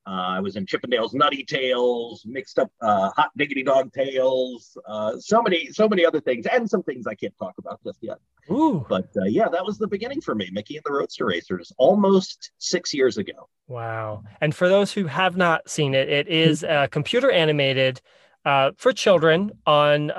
Uh, 0.08 0.12
I 0.38 0.40
was 0.40 0.56
in 0.56 0.66
Chip 0.66 0.82
'n' 0.84 0.90
Dale's 0.92 1.14
Nutty 1.14 1.44
Tales, 1.44 2.24
mixed 2.26 2.60
up 2.60 2.72
uh, 2.82 3.10
Hot 3.16 3.32
Diggity 3.38 3.64
Dog 3.64 3.92
Tales, 3.92 4.78
uh, 4.88 5.18
so 5.18 5.42
many, 5.42 5.72
so 5.72 5.90
many 5.90 6.06
other 6.06 6.20
things, 6.20 6.46
and 6.46 6.70
some 6.70 6.84
things 6.84 7.08
I 7.08 7.16
can't 7.16 7.36
talk 7.38 7.56
about 7.58 7.82
just 7.84 8.00
yet. 8.02 8.18
Ooh. 8.52 8.86
But 8.88 9.10
uh, 9.18 9.26
yeah, 9.26 9.50
that 9.50 9.66
was 9.66 9.80
the 9.80 9.88
beginning 9.88 10.22
for 10.22 10.36
me, 10.36 10.50
Mickey 10.52 10.76
and 10.78 10.84
the 10.86 10.94
Roadster 10.94 11.26
Racers, 11.26 11.72
almost 11.78 12.52
six 12.60 12.94
years 12.94 13.18
ago. 13.18 13.50
Wow! 13.68 14.24
And 14.42 14.54
for 14.54 14.70
those 14.70 14.92
who 14.92 15.06
have 15.06 15.38
not 15.38 15.68
seen 15.70 15.96
it, 15.96 16.08
it 16.10 16.28
is 16.28 16.64
uh, 16.64 16.88
computer 16.92 17.32
animated 17.32 18.00
uh, 18.46 18.72
for 18.78 18.94
children 18.94 19.52
on 19.66 20.12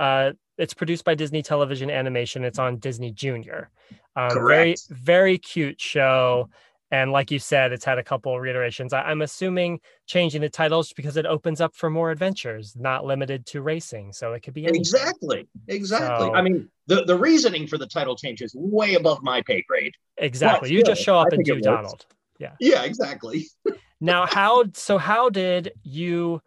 it's 0.58 0.74
produced 0.74 1.04
by 1.04 1.14
Disney 1.14 1.42
Television 1.42 1.90
Animation. 1.90 2.44
It's 2.44 2.58
on 2.58 2.78
Disney 2.78 3.12
Junior. 3.12 3.70
Um, 4.16 4.30
very 4.32 4.74
very 4.90 5.38
cute 5.38 5.80
show. 5.80 6.48
And 6.90 7.10
like 7.10 7.30
you 7.30 7.38
said, 7.38 7.72
it's 7.72 7.84
had 7.84 7.98
a 7.98 8.04
couple 8.04 8.38
reiterations. 8.38 8.92
I, 8.92 9.10
am 9.10 9.22
assuming 9.22 9.80
changing 10.06 10.40
the 10.40 10.48
titles 10.48 10.92
because 10.92 11.16
it 11.16 11.26
opens 11.26 11.60
up 11.60 11.74
for 11.74 11.90
more 11.90 12.12
adventures, 12.12 12.76
not 12.76 13.04
limited 13.04 13.44
to 13.46 13.60
racing. 13.60 14.12
So 14.12 14.32
it 14.34 14.40
could 14.40 14.54
be 14.54 14.64
anything. 14.64 14.82
exactly, 14.82 15.48
exactly. 15.66 16.26
So, 16.26 16.34
I 16.34 16.42
mean, 16.42 16.68
the, 16.86 17.04
the 17.04 17.16
reasoning 17.16 17.66
for 17.66 17.76
the 17.76 17.86
title 17.86 18.14
change 18.16 18.40
is 18.40 18.54
way 18.54 18.94
above 18.94 19.22
my 19.22 19.42
pay 19.42 19.64
grade. 19.68 19.94
Exactly. 20.16 20.70
You 20.70 20.84
just 20.84 21.02
show 21.02 21.18
up 21.18 21.32
and 21.32 21.44
do 21.44 21.60
Donald. 21.60 22.06
Yeah. 22.38 22.52
Yeah, 22.60 22.84
exactly. 22.84 23.46
now, 24.00 24.26
how? 24.26 24.64
So 24.74 24.98
how 24.98 25.28
did 25.28 25.72
you? 25.82 26.40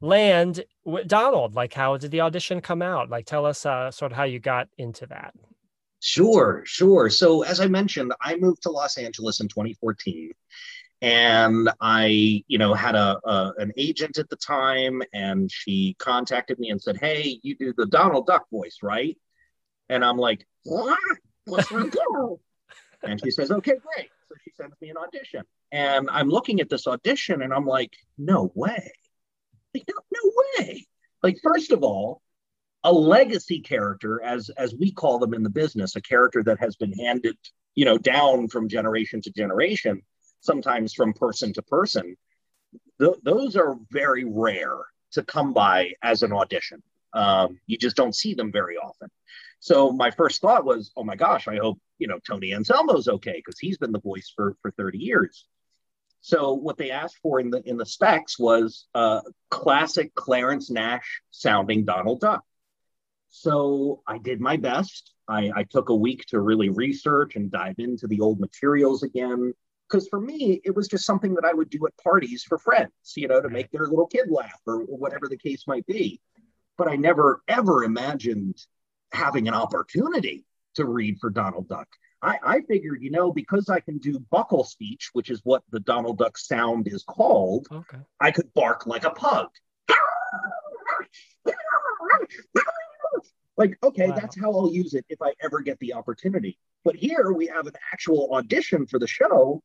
land 0.00 0.62
with 0.84 1.08
Donald? 1.08 1.54
Like, 1.54 1.72
how 1.72 1.96
did 1.96 2.10
the 2.10 2.20
audition 2.20 2.60
come 2.60 2.82
out? 2.82 3.08
Like, 3.08 3.24
tell 3.24 3.46
us 3.46 3.64
uh, 3.64 3.90
sort 3.90 4.12
of 4.12 4.16
how 4.16 4.24
you 4.24 4.38
got 4.38 4.68
into 4.76 5.06
that. 5.06 5.34
Sure, 6.06 6.62
sure. 6.66 7.08
So, 7.08 7.44
as 7.44 7.60
I 7.60 7.66
mentioned, 7.66 8.12
I 8.20 8.36
moved 8.36 8.64
to 8.64 8.70
Los 8.70 8.98
Angeles 8.98 9.40
in 9.40 9.48
2014, 9.48 10.32
and 11.00 11.70
I, 11.80 12.44
you 12.46 12.58
know, 12.58 12.74
had 12.74 12.94
a, 12.94 13.18
a 13.24 13.54
an 13.56 13.72
agent 13.78 14.18
at 14.18 14.28
the 14.28 14.36
time, 14.36 15.02
and 15.14 15.50
she 15.50 15.96
contacted 15.98 16.58
me 16.58 16.68
and 16.68 16.80
said, 16.80 16.98
"Hey, 16.98 17.40
you 17.42 17.56
do 17.56 17.72
the 17.74 17.86
Donald 17.86 18.26
Duck 18.26 18.50
voice, 18.50 18.80
right?" 18.82 19.16
And 19.88 20.04
I'm 20.04 20.18
like, 20.18 20.46
"What? 20.64 20.98
What's 21.46 21.72
wrong?" 21.72 22.36
and 23.02 23.18
she 23.18 23.30
says, 23.30 23.50
"Okay, 23.50 23.72
great." 23.72 24.10
So 24.28 24.34
she 24.44 24.50
sends 24.54 24.78
me 24.82 24.90
an 24.90 24.98
audition, 24.98 25.44
and 25.72 26.10
I'm 26.10 26.28
looking 26.28 26.60
at 26.60 26.68
this 26.68 26.86
audition, 26.86 27.40
and 27.40 27.54
I'm 27.54 27.64
like, 27.64 27.96
"No 28.18 28.52
way." 28.54 28.92
Like, 29.72 29.84
no, 29.88 29.94
no 30.22 30.32
way. 30.58 30.86
Like, 31.22 31.38
first 31.42 31.72
of 31.72 31.82
all, 31.82 32.20
a 32.84 32.92
legacy 32.92 33.60
character, 33.60 34.22
as 34.22 34.50
as 34.50 34.74
we 34.74 34.92
call 34.92 35.18
them 35.18 35.34
in 35.34 35.42
the 35.42 35.50
business, 35.50 35.96
a 35.96 36.02
character 36.02 36.42
that 36.44 36.60
has 36.60 36.76
been 36.76 36.92
handed, 36.92 37.36
you 37.74 37.86
know, 37.86 37.98
down 37.98 38.48
from 38.48 38.68
generation 38.68 39.22
to 39.22 39.30
generation, 39.30 40.02
sometimes 40.40 40.92
from 40.92 41.14
person 41.14 41.52
to 41.54 41.62
person. 41.62 42.16
Th- 43.00 43.16
those 43.22 43.56
are 43.56 43.76
very 43.90 44.24
rare 44.24 44.76
to 45.12 45.24
come 45.24 45.54
by 45.54 45.92
as 46.02 46.22
an 46.22 46.32
audition. 46.32 46.82
Um, 47.14 47.58
you 47.66 47.78
just 47.78 47.96
don't 47.96 48.14
see 48.14 48.34
them 48.34 48.52
very 48.52 48.76
often. 48.76 49.08
So 49.60 49.90
my 49.90 50.10
first 50.10 50.42
thought 50.42 50.64
was, 50.64 50.92
oh 50.96 51.04
my 51.04 51.16
gosh, 51.16 51.48
I 51.48 51.56
hope 51.56 51.78
you 51.98 52.06
know 52.06 52.18
Tony 52.18 52.52
Anselmo's 52.52 53.08
okay 53.08 53.36
because 53.36 53.58
he's 53.58 53.78
been 53.78 53.92
the 53.92 54.00
voice 54.00 54.30
for 54.36 54.56
for 54.60 54.70
30 54.72 54.98
years. 54.98 55.46
So 56.20 56.54
what 56.54 56.76
they 56.76 56.90
asked 56.90 57.18
for 57.22 57.40
in 57.40 57.48
the 57.48 57.62
in 57.64 57.78
the 57.78 57.86
specs 57.86 58.38
was 58.38 58.86
uh, 58.94 59.22
classic 59.50 60.14
Clarence 60.14 60.70
Nash 60.70 61.22
sounding 61.30 61.86
Donald 61.86 62.20
Duck. 62.20 62.44
So 63.36 64.00
I 64.06 64.18
did 64.18 64.40
my 64.40 64.56
best. 64.56 65.12
I, 65.28 65.50
I 65.56 65.64
took 65.64 65.88
a 65.88 65.94
week 65.94 66.24
to 66.26 66.38
really 66.38 66.68
research 66.68 67.34
and 67.34 67.50
dive 67.50 67.74
into 67.78 68.06
the 68.06 68.20
old 68.20 68.38
materials 68.38 69.02
again. 69.02 69.52
Because 69.88 70.06
for 70.06 70.20
me, 70.20 70.60
it 70.64 70.74
was 70.74 70.86
just 70.86 71.04
something 71.04 71.34
that 71.34 71.44
I 71.44 71.52
would 71.52 71.68
do 71.68 71.84
at 71.84 71.96
parties 71.96 72.44
for 72.44 72.58
friends, 72.58 72.92
you 73.16 73.26
know, 73.26 73.40
to 73.40 73.48
make 73.48 73.72
their 73.72 73.86
little 73.86 74.06
kid 74.06 74.30
laugh 74.30 74.60
or 74.68 74.78
whatever 74.84 75.26
the 75.28 75.36
case 75.36 75.64
might 75.66 75.84
be. 75.86 76.20
But 76.78 76.88
I 76.88 76.94
never 76.94 77.42
ever 77.48 77.82
imagined 77.82 78.56
having 79.12 79.48
an 79.48 79.54
opportunity 79.54 80.46
to 80.76 80.84
read 80.84 81.18
for 81.20 81.28
Donald 81.28 81.68
Duck. 81.68 81.88
I, 82.22 82.38
I 82.42 82.60
figured, 82.60 83.02
you 83.02 83.10
know, 83.10 83.32
because 83.32 83.68
I 83.68 83.80
can 83.80 83.98
do 83.98 84.24
buccal 84.32 84.64
speech, 84.64 85.10
which 85.12 85.28
is 85.28 85.40
what 85.42 85.64
the 85.70 85.80
Donald 85.80 86.18
Duck 86.18 86.38
sound 86.38 86.86
is 86.86 87.02
called, 87.02 87.66
okay. 87.70 87.98
I 88.20 88.30
could 88.30 88.54
bark 88.54 88.86
like 88.86 89.04
a 89.04 89.10
pug. 89.10 89.48
Like, 93.56 93.78
okay, 93.82 94.08
wow. 94.08 94.16
that's 94.16 94.38
how 94.38 94.52
I'll 94.52 94.72
use 94.72 94.94
it 94.94 95.04
if 95.08 95.20
I 95.22 95.32
ever 95.42 95.60
get 95.60 95.78
the 95.78 95.94
opportunity. 95.94 96.58
But 96.84 96.96
here 96.96 97.32
we 97.32 97.46
have 97.46 97.66
an 97.66 97.74
actual 97.92 98.34
audition 98.34 98.86
for 98.86 98.98
the 98.98 99.06
show. 99.06 99.62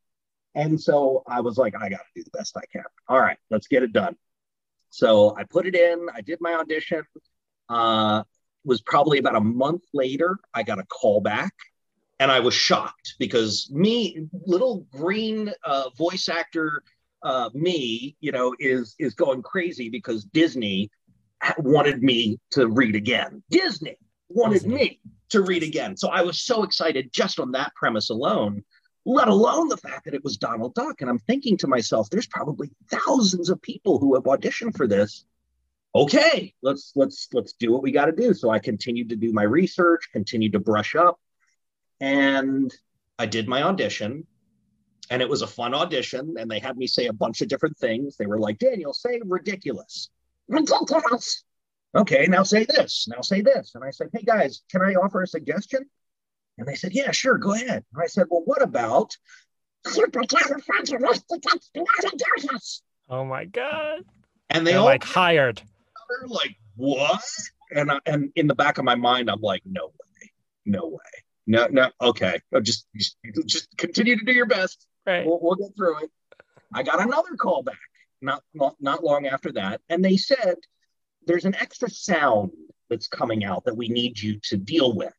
And 0.55 0.79
so 0.79 1.23
I 1.27 1.41
was 1.41 1.57
like, 1.57 1.75
I 1.75 1.89
got 1.89 1.97
to 1.99 2.11
do 2.15 2.23
the 2.23 2.37
best 2.37 2.55
I 2.57 2.65
can. 2.71 2.83
All 3.07 3.19
right, 3.19 3.37
let's 3.49 3.67
get 3.67 3.83
it 3.83 3.93
done. 3.93 4.15
So 4.89 5.35
I 5.37 5.43
put 5.43 5.67
it 5.67 5.75
in, 5.75 6.07
I 6.13 6.21
did 6.21 6.39
my 6.41 6.53
audition. 6.53 7.03
Uh, 7.67 8.23
was 8.65 8.81
probably 8.81 9.19
about 9.19 9.35
a 9.35 9.41
month 9.41 9.83
later, 9.93 10.37
I 10.53 10.63
got 10.63 10.79
a 10.79 10.83
call 10.83 11.21
back 11.21 11.53
and 12.19 12.31
I 12.31 12.39
was 12.39 12.53
shocked 12.53 13.15
because 13.17 13.69
me, 13.71 14.27
little 14.45 14.85
green 14.91 15.51
uh, 15.63 15.89
voice 15.97 16.27
actor, 16.29 16.83
uh, 17.23 17.49
me, 17.53 18.15
you 18.19 18.31
know, 18.31 18.53
is 18.59 18.95
is 18.99 19.13
going 19.13 19.41
crazy 19.41 19.89
because 19.89 20.25
Disney 20.25 20.89
wanted 21.59 22.03
me 22.03 22.39
to 22.51 22.67
read 22.67 22.95
again. 22.95 23.43
Disney 23.49 23.97
wanted 24.29 24.63
Disney. 24.63 24.75
me 24.75 24.99
to 25.29 25.41
read 25.41 25.63
again, 25.63 25.95
so 25.97 26.09
I 26.09 26.21
was 26.21 26.41
so 26.41 26.63
excited 26.63 27.11
just 27.13 27.39
on 27.39 27.51
that 27.53 27.73
premise 27.75 28.09
alone. 28.09 28.63
Let 29.05 29.27
alone 29.29 29.69
the 29.69 29.77
fact 29.77 30.05
that 30.05 30.13
it 30.13 30.23
was 30.23 30.37
Donald 30.37 30.75
Duck, 30.75 31.01
and 31.01 31.09
I'm 31.09 31.19
thinking 31.19 31.57
to 31.57 31.67
myself, 31.67 32.09
there's 32.09 32.27
probably 32.27 32.69
thousands 32.91 33.49
of 33.49 33.61
people 33.61 33.97
who 33.99 34.15
have 34.15 34.25
auditioned 34.25 34.75
for 34.77 34.87
this. 34.87 35.25
Okay, 35.95 36.53
let's 36.61 36.91
let's 36.95 37.27
let's 37.33 37.53
do 37.53 37.71
what 37.71 37.81
we 37.81 37.91
got 37.91 38.05
to 38.05 38.11
do. 38.11 38.33
So 38.33 38.49
I 38.49 38.59
continued 38.59 39.09
to 39.09 39.15
do 39.15 39.33
my 39.33 39.43
research, 39.43 40.09
continued 40.13 40.53
to 40.53 40.59
brush 40.59 40.95
up, 40.95 41.19
and 42.01 42.71
I 43.17 43.25
did 43.25 43.47
my 43.47 43.63
audition. 43.63 44.27
and 45.09 45.21
it 45.21 45.29
was 45.29 45.41
a 45.41 45.47
fun 45.47 45.73
audition. 45.73 46.35
And 46.37 46.49
they 46.49 46.59
had 46.59 46.77
me 46.77 46.87
say 46.87 47.07
a 47.07 47.13
bunch 47.13 47.41
of 47.41 47.47
different 47.47 47.77
things. 47.77 48.15
They 48.17 48.27
were 48.27 48.39
like, 48.39 48.59
Daniel, 48.59 48.93
say 48.93 49.19
ridiculous. 49.25 50.09
Ridiculous. 50.49 51.43
Okay, 51.95 52.27
now 52.27 52.43
say 52.43 52.65
this. 52.65 53.07
Now 53.07 53.21
say 53.21 53.41
this. 53.41 53.71
And 53.75 53.83
I 53.83 53.91
said, 53.91 54.09
Hey 54.13 54.23
guys, 54.23 54.61
can 54.69 54.81
I 54.81 54.93
offer 54.95 55.21
a 55.21 55.27
suggestion? 55.27 55.85
And 56.57 56.67
they 56.67 56.75
said, 56.75 56.93
Yeah, 56.93 57.11
sure, 57.11 57.37
go 57.37 57.53
ahead. 57.53 57.85
And 57.93 58.03
I 58.03 58.07
said, 58.07 58.25
Well, 58.29 58.43
what 58.45 58.61
about 58.61 59.15
Oh 63.09 63.25
my 63.25 63.45
god! 63.45 64.01
And 64.49 64.65
they 64.65 64.71
They're 64.71 64.79
all 64.79 64.85
like 64.85 65.03
hired. 65.03 65.61
They're 66.09 66.27
like, 66.27 66.55
what? 66.75 67.23
And 67.71 67.91
I, 67.91 67.99
and 68.05 68.31
in 68.35 68.47
the 68.47 68.55
back 68.55 68.77
of 68.77 68.85
my 68.85 68.95
mind, 68.95 69.29
I'm 69.29 69.41
like, 69.41 69.61
no 69.65 69.87
way, 69.87 70.31
no 70.65 70.87
way, 70.87 71.23
no, 71.47 71.67
no. 71.67 71.91
Okay, 72.01 72.39
No, 72.51 72.59
just 72.59 72.87
just, 72.95 73.17
just 73.45 73.77
continue 73.77 74.17
to 74.17 74.25
do 74.25 74.33
your 74.33 74.47
best. 74.47 74.85
Right. 75.05 75.25
We'll, 75.25 75.39
we'll 75.41 75.55
get 75.55 75.75
through 75.75 76.03
it. 76.03 76.11
I 76.73 76.83
got 76.83 77.01
another 77.01 77.35
call 77.37 77.63
back 77.63 77.75
not 78.21 78.43
not 78.53 78.75
not 78.79 79.03
long 79.03 79.27
after 79.27 79.51
that, 79.53 79.81
and 79.89 80.03
they 80.03 80.17
said 80.17 80.55
there's 81.25 81.45
an 81.45 81.55
extra 81.55 81.89
sound 81.89 82.51
that's 82.89 83.07
coming 83.07 83.43
out 83.43 83.63
that 83.65 83.75
we 83.77 83.87
need 83.87 84.19
you 84.19 84.39
to 84.43 84.57
deal 84.57 84.93
with. 84.95 85.13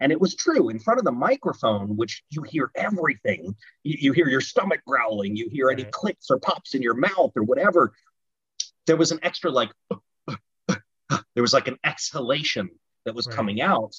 And 0.00 0.12
it 0.12 0.20
was 0.20 0.36
true 0.36 0.68
in 0.68 0.78
front 0.78 0.98
of 0.98 1.04
the 1.04 1.12
microphone, 1.12 1.96
which 1.96 2.22
you 2.30 2.42
hear 2.42 2.70
everything. 2.76 3.56
You, 3.82 3.96
you 3.98 4.12
hear 4.12 4.28
your 4.28 4.40
stomach 4.40 4.80
growling, 4.86 5.34
you 5.34 5.48
hear 5.50 5.70
any 5.70 5.82
Right. 5.82 5.92
clicks 5.92 6.30
or 6.30 6.38
pops 6.38 6.74
in 6.74 6.82
your 6.82 6.94
mouth 6.94 7.32
or 7.34 7.42
whatever. 7.42 7.92
There 8.86 8.96
was 8.96 9.10
an 9.10 9.18
extra 9.22 9.50
like 9.50 9.70
there 10.68 11.42
was 11.42 11.52
like 11.52 11.68
an 11.68 11.78
exhalation 11.84 12.70
that 13.04 13.14
was 13.14 13.26
Right. 13.26 13.36
coming 13.36 13.60
out 13.60 13.94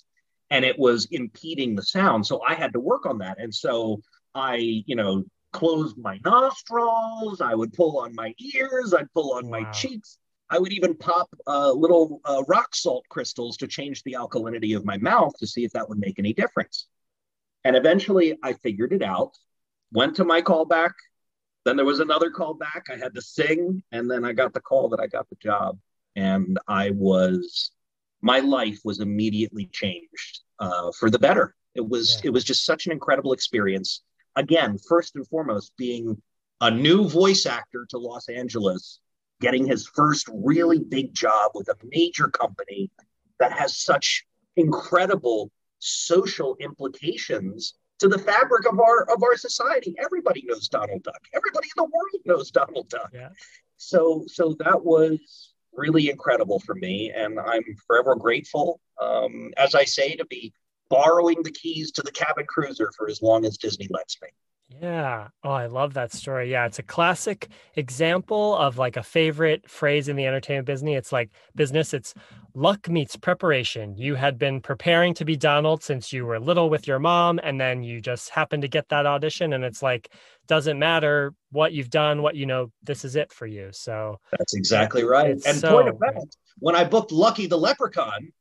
and 0.50 0.64
it 0.64 0.80
was 0.80 1.08
impeding 1.12 1.76
the 1.76 1.84
sound. 1.84 2.26
So 2.26 2.42
I 2.42 2.56
had 2.56 2.74
to 2.74 2.80
work 2.80 3.06
on 3.06 3.20
that. 3.20 3.40
And 3.40 3.54
so 3.54 4.02
I, 4.34 4.56
you 4.56 4.96
know, 4.96 5.26
closed 5.52 5.98
my 5.98 6.20
nostrils, 6.26 7.42
I 7.42 7.56
would 7.56 7.74
pull 7.74 8.00
on 8.00 8.14
my 8.16 8.34
ears, 8.40 8.94
I'd 8.94 9.12
pull 9.14 9.34
on 9.34 9.50
my 9.50 9.64
cheeks. 9.72 10.18
I 10.50 10.58
would 10.58 10.72
even 10.74 10.96
pop 10.96 11.30
uh, 11.46 11.72
little 11.72 12.22
uh, 12.26 12.44
rock 12.48 12.74
salt 12.74 13.06
crystals 13.10 13.58
to 13.58 13.68
change 13.68 14.02
the 14.04 14.14
alkalinity 14.14 14.76
of 14.76 14.84
my 14.84 14.98
mouth 14.98 15.34
to 15.40 15.48
see 15.48 15.64
if 15.64 15.72
that 15.74 15.88
would 15.88 16.00
make 16.00 16.18
any 16.18 16.34
difference. 16.34 16.88
And 17.64 17.76
eventually 17.76 18.38
I 18.42 18.54
figured 18.54 18.94
it 18.94 19.04
out, 19.04 19.32
went 19.92 20.16
to 20.16 20.24
my 20.24 20.42
callback. 20.42 20.94
Then 21.66 21.76
there 21.76 21.86
was 21.86 22.00
another 22.00 22.32
callback. 22.32 22.90
I 22.90 22.96
had 22.98 23.14
to 23.16 23.22
sing. 23.22 23.84
And 23.92 24.10
then 24.10 24.26
I 24.26 24.34
got 24.34 24.54
the 24.54 24.62
call 24.62 24.90
that 24.90 25.00
I 25.00 25.08
got 25.08 25.30
the 25.30 25.36
job. 25.36 25.78
And 26.16 26.58
I 26.68 26.92
was, 26.92 27.72
my 28.22 28.40
life 28.40 28.80
was 28.84 29.02
immediately 29.02 29.70
changed 29.72 30.40
uh, 30.58 30.92
for 30.98 31.12
the 31.12 31.20
better. 31.20 31.54
It 31.76 31.88
was, 31.88 32.22
Yeah. 32.24 32.30
it 32.30 32.34
was 32.34 32.44
just 32.44 32.66
such 32.66 32.88
an 32.88 32.92
incredible 32.92 33.34
experience. 33.34 34.02
Again, 34.40 34.78
first 34.78 35.18
and 35.18 35.28
foremost, 35.28 35.74
being 35.78 36.22
a 36.62 36.72
new 36.72 37.10
voice 37.10 37.46
actor 37.46 37.86
to 37.90 37.98
Los 37.98 38.30
Angeles 38.30 39.02
getting 39.42 39.66
his 39.66 39.86
first 39.86 40.30
really 40.34 40.80
big 40.80 41.14
job 41.14 41.52
with 41.56 41.68
a 41.68 41.76
major 41.84 42.30
company 42.30 42.90
that 43.40 43.52
has 43.52 43.78
such 43.78 44.26
incredible 44.56 45.52
social 45.80 46.56
implications 46.62 47.74
to 48.00 48.08
the 48.08 48.18
fabric 48.18 48.66
of 48.66 48.80
our 48.80 49.04
of 49.14 49.22
our 49.24 49.36
society. 49.36 49.94
Everybody 50.02 50.46
knows 50.46 50.70
Donald 50.70 51.04
Duck. 51.04 51.22
Everybody 51.34 51.68
in 51.68 51.84
the 51.84 51.84
world 51.84 52.24
knows 52.26 52.50
Donald 52.50 52.88
Duck. 52.88 53.12
Yeah. 53.14 53.30
So 53.76 54.24
so 54.28 54.56
that 54.60 54.84
was 54.84 55.54
really 55.74 56.10
incredible 56.10 56.60
for 56.60 56.76
me, 56.76 57.12
and 57.14 57.40
I'm 57.40 57.64
forever 57.88 58.16
grateful. 58.16 58.80
Um, 59.02 59.52
as 59.58 59.76
I 59.76 59.84
say, 59.84 60.16
to 60.16 60.26
be 60.26 60.54
borrowing 60.90 61.42
the 61.44 61.52
keys 61.52 61.92
to 61.94 62.02
the 62.02 62.12
cabin 62.12 62.46
cruiser 62.48 62.92
for 62.98 63.10
as 63.10 63.22
long 63.22 63.46
as 63.46 63.58
Disney 63.58 63.88
lets 63.92 64.22
me. 64.22 64.30
Yeah. 64.82 65.30
Oh, 65.44 65.50
I 65.50 65.66
love 65.66 65.96
that 65.96 66.14
story. 66.14 66.52
Yeah, 66.52 66.68
it's 66.68 66.78
a 66.78 66.84
classic 66.84 67.48
example 67.76 68.56
of 68.56 68.78
like 68.78 68.98
a 68.98 69.04
favorite 69.04 69.68
phrase 69.70 70.08
in 70.08 70.16
the 70.16 70.28
entertainment 70.28 70.68
business. 70.68 70.98
It's 70.98 71.12
like 71.12 71.32
business, 71.56 71.94
it's 71.94 72.14
luck 72.54 72.88
meets 72.88 73.16
preparation. 73.16 73.98
You 73.98 74.14
had 74.14 74.38
been 74.38 74.62
preparing 74.62 75.16
to 75.16 75.26
be 75.26 75.36
Donald 75.36 75.82
since 75.82 76.14
you 76.14 76.26
were 76.26 76.40
little 76.40 76.70
with 76.70 76.88
your 76.88 77.00
mom, 77.00 77.40
and 77.42 77.60
then 77.60 77.82
you 77.82 78.00
just 78.00 78.30
happened 78.30 78.62
to 78.62 78.68
get 78.68 78.90
that 78.90 79.08
audition. 79.08 79.54
And 79.54 79.64
it's 79.64 79.82
like, 79.82 80.14
doesn't 80.48 80.78
matter 80.78 81.34
what 81.52 81.74
you've 81.74 81.90
done, 81.90 82.22
what 82.22 82.36
you 82.36 82.46
know, 82.46 82.72
this 82.84 83.04
is 83.04 83.16
it 83.16 83.34
for 83.34 83.48
you. 83.48 83.70
So, 83.72 84.20
That's 84.38 84.54
exactly 84.54 85.04
right. 85.04 85.32
And 85.32 85.58
so 85.58 85.72
point 85.72 85.90
of 85.90 85.98
fact, 86.00 86.38
when 86.60 86.76
I 86.76 86.84
booked 86.84 87.12
Lucky 87.12 87.48
the 87.48 87.58
Leprechaun, 87.58 88.32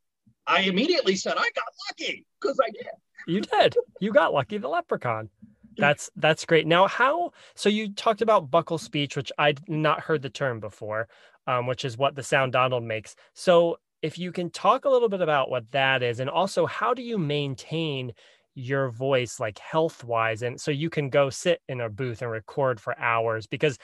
I 0.48 0.60
immediately 0.62 1.14
said 1.14 1.34
I 1.36 1.48
got 1.54 1.66
lucky 1.88 2.24
because 2.40 2.58
I 2.60 2.70
did. 2.70 2.86
You 3.26 3.42
did. 3.42 3.76
You 4.00 4.12
got 4.12 4.32
Lucky 4.32 4.58
the 4.58 4.68
Leprechaun. 4.68 5.28
That's 5.76 6.10
that's 6.16 6.44
great. 6.44 6.66
Now, 6.66 6.88
how? 6.88 7.32
So 7.54 7.68
you 7.68 7.92
talked 7.92 8.22
about 8.22 8.50
buccal 8.50 8.80
speech, 8.80 9.16
which 9.16 9.30
I'd 9.38 9.60
not 9.68 10.00
heard 10.00 10.22
the 10.22 10.30
term 10.30 10.58
before, 10.58 11.08
um, 11.46 11.66
which 11.66 11.84
is 11.84 11.96
what 11.96 12.16
the 12.16 12.22
sound 12.22 12.52
Donald 12.52 12.82
makes. 12.82 13.14
So 13.34 13.78
if 14.02 14.18
you 14.18 14.32
can 14.32 14.50
talk 14.50 14.84
a 14.84 14.88
little 14.88 15.08
bit 15.08 15.20
about 15.20 15.50
what 15.50 15.70
that 15.72 16.02
is, 16.02 16.18
and 16.20 16.30
also 16.30 16.66
how 16.66 16.94
do 16.94 17.02
you 17.02 17.18
maintain 17.18 18.12
your 18.54 18.90
voice 18.90 19.38
like 19.38 19.58
health 19.58 20.02
wise, 20.02 20.42
and 20.42 20.60
so 20.60 20.70
you 20.70 20.90
can 20.90 21.10
go 21.10 21.30
sit 21.30 21.60
in 21.68 21.80
a 21.80 21.88
booth 21.88 22.22
and 22.22 22.30
record 22.30 22.80
for 22.80 22.98
hours 22.98 23.46
because. 23.46 23.78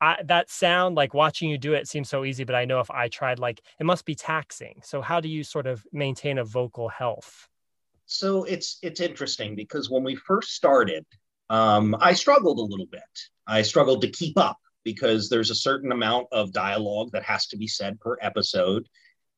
I, 0.00 0.16
that 0.26 0.50
sound 0.50 0.94
like 0.94 1.14
watching 1.14 1.50
you 1.50 1.58
do 1.58 1.74
it 1.74 1.88
seems 1.88 2.08
so 2.08 2.24
easy, 2.24 2.44
but 2.44 2.54
I 2.54 2.64
know 2.64 2.80
if 2.80 2.90
I 2.90 3.08
tried, 3.08 3.38
like 3.38 3.60
it 3.80 3.84
must 3.84 4.04
be 4.04 4.14
taxing. 4.14 4.80
So, 4.84 5.00
how 5.00 5.20
do 5.20 5.28
you 5.28 5.42
sort 5.42 5.66
of 5.66 5.84
maintain 5.92 6.38
a 6.38 6.44
vocal 6.44 6.88
health? 6.88 7.48
So 8.06 8.44
it's 8.44 8.78
it's 8.82 9.00
interesting 9.00 9.54
because 9.54 9.90
when 9.90 10.02
we 10.02 10.16
first 10.16 10.54
started, 10.54 11.04
um, 11.50 11.94
I 12.00 12.14
struggled 12.14 12.58
a 12.58 12.62
little 12.62 12.86
bit. 12.86 13.02
I 13.46 13.62
struggled 13.62 14.00
to 14.02 14.10
keep 14.10 14.38
up 14.38 14.56
because 14.82 15.28
there's 15.28 15.50
a 15.50 15.54
certain 15.54 15.92
amount 15.92 16.28
of 16.32 16.52
dialogue 16.52 17.10
that 17.12 17.22
has 17.24 17.46
to 17.48 17.58
be 17.58 17.66
said 17.66 18.00
per 18.00 18.16
episode, 18.22 18.88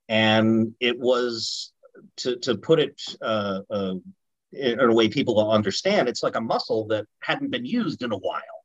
and 0.09 0.73
it 0.79 0.99
was 0.99 1.73
to 2.18 2.37
to 2.37 2.57
put 2.59 2.79
it 2.79 3.01
uh, 3.20 3.61
uh, 3.70 3.94
in 4.53 4.79
a 4.79 4.94
way 4.94 5.09
people 5.09 5.35
will 5.35 5.51
understand. 5.51 6.09
It's 6.09 6.23
like 6.23 6.37
a 6.37 6.40
muscle 6.40 6.87
that 6.88 7.07
hadn't 7.20 7.51
been 7.51 7.66
used 7.66 8.03
in 8.03 8.12
a 8.12 8.18
while. 8.18 8.60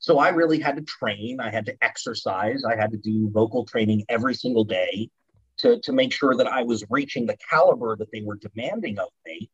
So 0.00 0.18
I 0.18 0.30
really 0.30 0.58
had 0.58 0.76
to 0.76 0.82
train. 0.82 1.40
I 1.40 1.50
had 1.50 1.66
to 1.66 1.76
exercise. 1.82 2.64
I 2.64 2.74
had 2.74 2.90
to 2.90 2.96
do 2.96 3.30
vocal 3.30 3.64
training 3.64 4.04
every 4.08 4.34
single 4.34 4.64
day 4.64 5.10
to 5.58 5.78
to 5.80 5.92
make 5.92 6.12
sure 6.12 6.34
that 6.34 6.46
I 6.46 6.62
was 6.62 6.84
reaching 6.90 7.26
the 7.26 7.36
caliber 7.48 7.94
that 7.96 8.10
they 8.10 8.22
were 8.22 8.36
demanding 8.36 8.98
of 8.98 9.08
me. 9.26 9.50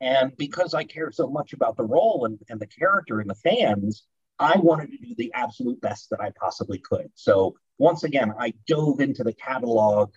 And 0.00 0.36
because 0.36 0.72
I 0.72 0.84
care 0.84 1.10
so 1.10 1.28
much 1.28 1.52
about 1.52 1.76
the 1.76 1.84
role 1.84 2.24
and, 2.26 2.38
and 2.48 2.60
the 2.60 2.68
character 2.68 3.18
and 3.18 3.28
the 3.28 3.34
fans, 3.34 4.04
I 4.38 4.56
wanted 4.58 4.92
to 4.92 4.98
do 4.98 5.14
the 5.18 5.32
absolute 5.34 5.80
best 5.80 6.10
that 6.10 6.20
I 6.20 6.30
possibly 6.40 6.78
could. 6.78 7.10
So 7.16 7.56
once 7.78 8.04
again, 8.04 8.32
I 8.38 8.54
dove 8.68 9.00
into 9.00 9.24
the 9.24 9.32
catalog 9.32 10.12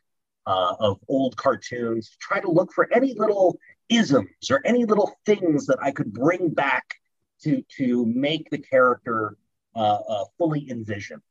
uh, 0.46 0.76
of 0.80 1.00
old 1.08 1.36
cartoons 1.38 2.10
to 2.10 2.18
try 2.20 2.40
to 2.40 2.52
look 2.52 2.72
for 2.72 2.88
any 2.94 3.16
little 3.16 3.58
isms 3.90 4.52
or 4.52 4.62
any 4.64 4.86
little 4.86 5.12
things 5.26 5.66
that 5.66 5.80
I 5.82 5.90
could 5.90 6.14
bring 6.14 6.50
back 6.50 6.86
to 7.44 7.64
to 7.78 8.06
make 8.06 8.48
the 8.52 8.60
character 8.60 9.36
fully 10.38 10.70
envisioned. 10.70 11.22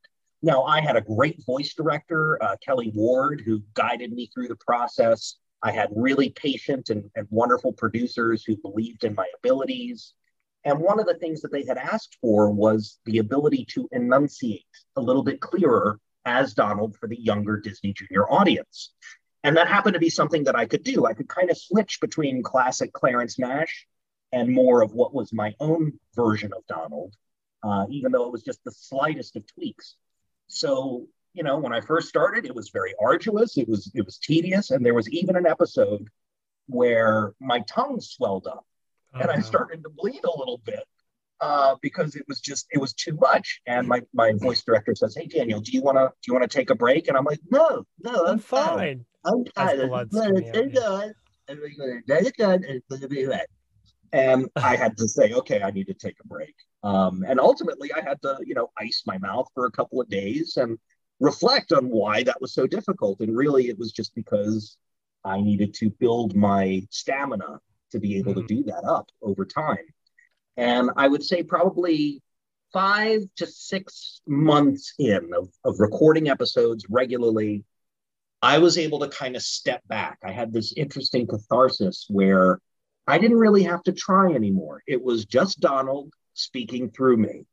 Now, 0.41 0.63
I 0.63 0.81
had 0.81 0.95
a 0.95 1.01
great 1.01 1.45
voice 1.45 1.73
director, 1.75 2.41
uh, 2.43 2.55
Kelly 2.65 2.91
Ward, 2.95 3.43
who 3.45 3.61
guided 3.75 4.11
me 4.11 4.29
through 4.33 4.47
the 4.47 4.55
process. 4.55 5.35
I 5.61 5.71
had 5.71 5.89
really 5.95 6.31
patient 6.31 6.89
and, 6.89 7.09
and 7.15 7.27
wonderful 7.29 7.73
producers 7.73 8.43
who 8.43 8.57
believed 8.57 9.03
in 9.03 9.13
my 9.13 9.27
abilities. 9.37 10.13
And 10.63 10.79
one 10.79 10.99
of 10.99 11.05
the 11.05 11.15
things 11.15 11.41
that 11.41 11.51
they 11.51 11.65
had 11.65 11.77
asked 11.77 12.17
for 12.21 12.51
was 12.51 12.99
the 13.05 13.19
ability 13.19 13.65
to 13.73 13.87
enunciate 13.91 14.65
a 14.95 15.01
little 15.01 15.23
bit 15.23 15.41
clearer 15.41 15.99
as 16.25 16.53
Donald 16.53 16.95
for 16.97 17.07
the 17.07 17.19
younger 17.19 17.57
Disney 17.57 17.93
Junior 17.93 18.29
audience. 18.31 18.93
And 19.43 19.57
that 19.57 19.67
happened 19.67 19.95
to 19.95 19.99
be 19.99 20.09
something 20.09 20.43
that 20.45 20.55
I 20.55 20.65
could 20.65 20.83
do. 20.83 21.05
I 21.05 21.13
could 21.13 21.27
kind 21.27 21.49
of 21.49 21.57
switch 21.57 21.99
between 21.99 22.43
classic 22.43 22.93
Clarence 22.93 23.39
Nash 23.39 23.87
and 24.31 24.53
more 24.53 24.81
of 24.81 24.93
what 24.93 25.13
was 25.13 25.33
my 25.33 25.53
own 25.59 25.93
version 26.15 26.53
of 26.53 26.65
Donald, 26.67 27.15
uh, 27.63 27.85
even 27.89 28.11
though 28.11 28.25
it 28.25 28.31
was 28.31 28.43
just 28.43 28.63
the 28.63 28.71
slightest 28.71 29.35
of 29.35 29.45
tweaks. 29.47 29.95
So, 30.47 31.07
you 31.33 31.43
know, 31.43 31.57
when 31.57 31.73
I 31.73 31.81
first 31.81 32.09
started, 32.09 32.45
it 32.45 32.55
was 32.55 32.69
very 32.69 32.93
arduous. 33.01 33.57
It 33.57 33.67
was 33.69 33.91
it 33.95 34.05
was 34.05 34.17
tedious, 34.17 34.71
and 34.71 34.85
there 34.85 34.93
was 34.93 35.09
even 35.09 35.35
an 35.35 35.47
episode 35.47 36.07
where 36.67 37.33
my 37.39 37.59
tongue 37.61 37.99
swelled 37.99 38.47
up 38.47 38.65
and 39.13 39.29
I 39.29 39.35
Uh, 39.35 39.41
started 39.41 39.83
to 39.83 39.89
bleed 39.89 40.23
a 40.23 40.37
little 40.37 40.61
bit 40.65 40.83
uh, 41.41 41.75
because 41.81 42.15
it 42.15 42.23
was 42.27 42.39
just 42.39 42.67
it 42.71 42.79
was 42.79 42.93
too 42.93 43.13
much. 43.15 43.61
And 43.65 43.87
my 43.87 44.01
my 44.13 44.33
voice 44.33 44.63
director 44.63 44.95
says, 44.95 45.15
"Hey 45.15 45.27
Daniel, 45.27 45.59
do 45.59 45.71
you 45.71 45.81
want 45.81 45.97
to 45.97 46.09
do 46.21 46.23
you 46.27 46.33
want 46.33 46.49
to 46.49 46.57
take 46.57 46.69
a 46.69 46.75
break?" 46.75 47.07
And 47.07 47.17
I'm 47.17 47.25
like, 47.25 47.39
"No, 47.49 47.85
no, 47.99 48.25
I'm 48.25 48.39
fine. 48.39 49.05
I'm 49.25 49.41
As 49.41 49.53
tired. 49.53 49.89
And 54.13 54.49
we're 54.55 54.61
gonna 54.61 54.61
let 54.61 54.61
it 54.61 54.61
go, 54.61 54.61
and 54.61 54.61
it's 54.61 54.61
gonna 54.61 54.61
be 54.61 54.61
right." 54.61 54.61
And 54.61 54.63
I 54.63 54.75
had 54.75 54.97
to 54.97 55.07
say, 55.07 55.33
"Okay, 55.33 55.61
I 55.61 55.71
need 55.71 55.87
to 55.87 55.93
take 55.93 56.17
a 56.23 56.27
break." 56.27 56.55
Um, 56.83 57.23
and 57.27 57.39
ultimately, 57.39 57.93
I 57.93 58.01
had 58.01 58.21
to, 58.23 58.39
you 58.45 58.55
know, 58.55 58.71
ice 58.77 59.03
my 59.05 59.17
mouth 59.17 59.47
for 59.53 59.65
a 59.65 59.71
couple 59.71 60.01
of 60.01 60.09
days 60.09 60.57
and 60.57 60.79
reflect 61.19 61.71
on 61.71 61.89
why 61.89 62.23
that 62.23 62.41
was 62.41 62.53
so 62.53 62.67
difficult. 62.67 63.19
And 63.21 63.35
really, 63.35 63.69
it 63.69 63.77
was 63.77 63.91
just 63.91 64.15
because 64.15 64.77
I 65.23 65.41
needed 65.41 65.73
to 65.75 65.89
build 65.89 66.35
my 66.35 66.87
stamina 66.89 67.61
to 67.91 67.99
be 67.99 68.17
able 68.17 68.33
Mhm. 68.33 68.47
to 68.47 68.55
do 68.55 68.63
that 68.63 68.83
up 68.83 69.11
over 69.21 69.45
time. 69.45 69.85
And 70.57 70.89
I 70.97 71.07
would 71.07 71.23
say 71.23 71.43
probably 71.43 72.21
five 72.73 73.21
to 73.35 73.45
six 73.45 74.21
months 74.27 74.93
in 74.97 75.33
of, 75.33 75.49
of 75.63 75.79
recording 75.79 76.29
episodes 76.29 76.85
regularly, 76.89 77.65
I 78.41 78.57
was 78.57 78.77
able 78.77 78.99
to 78.99 79.09
kind 79.09 79.35
of 79.35 79.43
step 79.43 79.87
back. 79.87 80.19
I 80.23 80.31
had 80.31 80.51
this 80.51 80.73
interesting 80.73 81.27
catharsis 81.27 82.07
where 82.09 82.59
I 83.07 83.17
didn't 83.17 83.39
really 83.39 83.63
have 83.63 83.83
to 83.83 83.91
try 83.91 84.33
anymore. 84.33 84.83
It 84.87 85.01
was 85.01 85.25
just 85.25 85.59
Donald 85.59 86.13
speaking 86.33 86.89
through 86.91 87.17
me. 87.17 87.45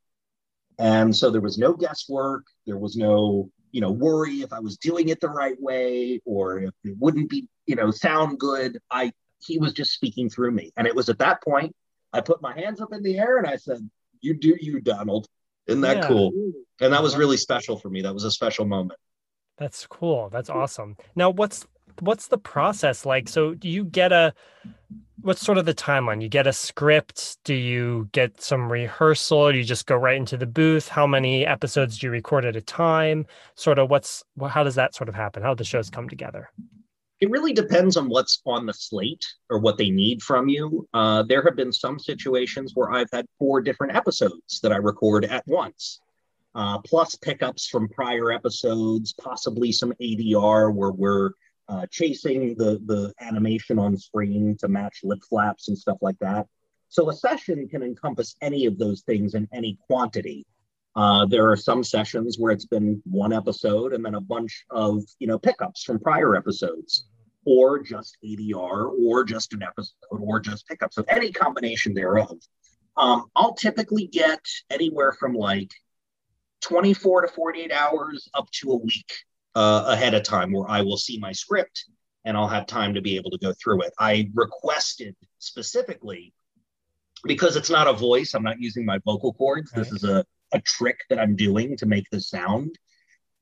And 0.77 1.15
so 1.15 1.29
there 1.29 1.41
was 1.41 1.57
no 1.57 1.73
guesswork. 1.73 2.45
There 2.65 2.77
was 2.77 2.95
no, 2.95 3.49
you 3.71 3.81
know, 3.81 3.91
worry 3.91 4.41
if 4.41 4.53
I 4.53 4.59
was 4.59 4.77
doing 4.77 5.09
it 5.09 5.19
the 5.19 5.29
right 5.29 5.59
way 5.59 6.21
or 6.25 6.59
if 6.59 6.73
it 6.83 6.95
wouldn't 6.97 7.29
be, 7.29 7.47
you 7.65 7.75
know, 7.75 7.91
sound 7.91 8.39
good. 8.39 8.79
I 8.89 9.11
he 9.45 9.57
was 9.57 9.73
just 9.73 9.93
speaking 9.93 10.29
through 10.29 10.51
me. 10.51 10.71
And 10.77 10.87
it 10.87 10.95
was 10.95 11.09
at 11.09 11.19
that 11.19 11.43
point 11.43 11.75
I 12.13 12.21
put 12.21 12.41
my 12.41 12.53
hands 12.53 12.81
up 12.81 12.93
in 12.93 13.03
the 13.03 13.17
air 13.17 13.37
and 13.37 13.47
I 13.47 13.57
said, 13.57 13.77
You 14.21 14.33
do 14.33 14.55
you, 14.59 14.79
Donald. 14.81 15.27
Isn't 15.67 15.81
that 15.81 15.97
yeah. 15.97 16.07
cool? 16.07 16.31
And 16.81 16.93
that 16.93 17.03
was 17.03 17.15
really 17.15 17.37
special 17.37 17.77
for 17.77 17.89
me. 17.89 18.01
That 18.01 18.13
was 18.13 18.23
a 18.23 18.31
special 18.31 18.65
moment. 18.65 18.99
That's 19.57 19.85
cool. 19.87 20.29
That's 20.29 20.49
mm-hmm. 20.49 20.59
awesome. 20.59 20.97
Now 21.15 21.29
what's 21.29 21.67
what's 22.01 22.27
the 22.27 22.37
process 22.37 23.05
like? 23.05 23.27
So 23.29 23.53
do 23.53 23.69
you 23.69 23.83
get 23.83 24.11
a 24.11 24.33
what's 25.21 25.41
sort 25.41 25.57
of 25.57 25.65
the 25.65 25.73
timeline? 25.73 26.21
You 26.21 26.29
get 26.29 26.47
a 26.47 26.53
script? 26.53 27.37
Do 27.43 27.53
you 27.53 28.09
get 28.11 28.41
some 28.41 28.71
rehearsal? 28.71 29.51
Do 29.51 29.57
you 29.57 29.63
just 29.63 29.85
go 29.85 29.95
right 29.95 30.17
into 30.17 30.37
the 30.37 30.45
booth? 30.45 30.87
How 30.87 31.05
many 31.05 31.45
episodes 31.45 31.99
do 31.99 32.07
you 32.07 32.11
record 32.11 32.45
at 32.45 32.55
a 32.55 32.61
time? 32.61 33.25
Sort 33.55 33.79
of 33.79 33.89
what's 33.89 34.23
how 34.49 34.63
does 34.63 34.75
that 34.75 34.95
sort 34.95 35.09
of 35.09 35.15
happen? 35.15 35.43
How 35.43 35.53
do 35.53 35.57
the 35.57 35.63
shows 35.63 35.89
come 35.89 36.09
together? 36.09 36.49
It 37.19 37.29
really 37.29 37.51
depends 37.51 37.97
on 37.97 38.07
what's 38.07 38.41
on 38.45 38.65
the 38.65 38.73
slate 38.73 39.25
or 39.49 39.59
what 39.59 39.77
they 39.77 39.89
need 39.89 40.21
from 40.21 40.47
you. 40.47 40.87
Uh, 40.93 41.23
there 41.23 41.43
have 41.43 41.57
been 41.57 41.73
some 41.73 41.99
situations 41.99 42.71
where 42.75 42.91
I've 42.91 43.09
had 43.11 43.25
four 43.37 43.61
different 43.61 43.93
episodes 43.93 44.61
that 44.61 44.71
I 44.71 44.77
record 44.77 45.25
at 45.25 45.45
once, 45.45 45.99
uh, 46.55 46.79
plus 46.79 47.15
pickups 47.17 47.67
from 47.67 47.89
prior 47.89 48.31
episodes, 48.31 49.11
possibly 49.11 49.73
some 49.73 49.93
ADR 49.99 50.73
where 50.73 50.91
we're 50.91 51.31
uh, 51.69 51.85
chasing 51.91 52.55
the 52.55 52.81
the 52.85 53.13
animation 53.21 53.77
on 53.77 53.95
screen 53.95 54.57
to 54.59 54.67
match 54.67 55.01
lip 55.03 55.19
flaps 55.29 55.67
and 55.67 55.77
stuff 55.77 55.97
like 56.01 56.17
that. 56.19 56.47
So 56.89 57.09
a 57.09 57.13
session 57.13 57.67
can 57.69 57.83
encompass 57.83 58.35
any 58.41 58.65
of 58.65 58.79
those 58.79 59.01
things 59.01 59.35
in 59.35 59.47
any 59.53 59.77
quantity. 59.87 60.47
Uh, 60.95 61.27
there 61.27 61.49
are 61.49 61.55
some 61.55 61.83
sessions 61.83 62.37
where 62.39 62.51
it's 62.51 62.65
been 62.65 63.01
one 63.05 63.31
episode 63.31 63.93
and 63.93 64.03
then 64.03 64.15
a 64.15 64.21
bunch 64.21 64.65
of 64.71 65.03
you 65.19 65.27
know 65.27 65.37
pickups 65.37 65.83
from 65.83 65.99
prior 65.99 66.35
episodes, 66.35 67.05
or 67.45 67.79
just 67.79 68.17
ADR, 68.25 68.91
or 68.99 69.23
just 69.23 69.53
an 69.53 69.61
episode, 69.61 69.93
or 70.09 70.39
just 70.39 70.67
pickups 70.67 70.97
of 70.97 71.05
any 71.07 71.31
combination 71.31 71.93
thereof. 71.93 72.37
Um, 72.97 73.25
I'll 73.35 73.53
typically 73.53 74.07
get 74.07 74.41
anywhere 74.71 75.13
from 75.13 75.33
like 75.33 75.71
24 76.61 77.21
to 77.21 77.27
48 77.27 77.71
hours 77.71 78.27
up 78.33 78.49
to 78.51 78.71
a 78.71 78.75
week 78.75 79.13
uh, 79.55 79.85
ahead 79.87 80.13
of 80.13 80.23
time 80.23 80.51
where 80.51 80.69
I 80.69 80.81
will 80.81 80.97
see 80.97 81.17
my 81.19 81.31
script 81.31 81.85
and 82.25 82.37
I'll 82.37 82.47
have 82.47 82.67
time 82.67 82.93
to 82.93 83.01
be 83.01 83.15
able 83.15 83.31
to 83.31 83.37
go 83.37 83.53
through 83.53 83.83
it. 83.83 83.93
I 83.99 84.29
requested 84.33 85.15
specifically 85.39 86.33
because 87.23 87.55
it's 87.55 87.69
not 87.69 87.87
a 87.87 87.93
voice, 87.93 88.33
I'm 88.33 88.43
not 88.43 88.59
using 88.59 88.85
my 88.85 88.99
vocal 89.05 89.33
cords. 89.33 89.71
This 89.71 89.91
is 89.91 90.03
a, 90.03 90.25
a 90.53 90.61
trick 90.61 90.99
that 91.09 91.19
I'm 91.19 91.35
doing 91.35 91.75
to 91.77 91.85
make 91.85 92.05
the 92.11 92.21
sound 92.21 92.77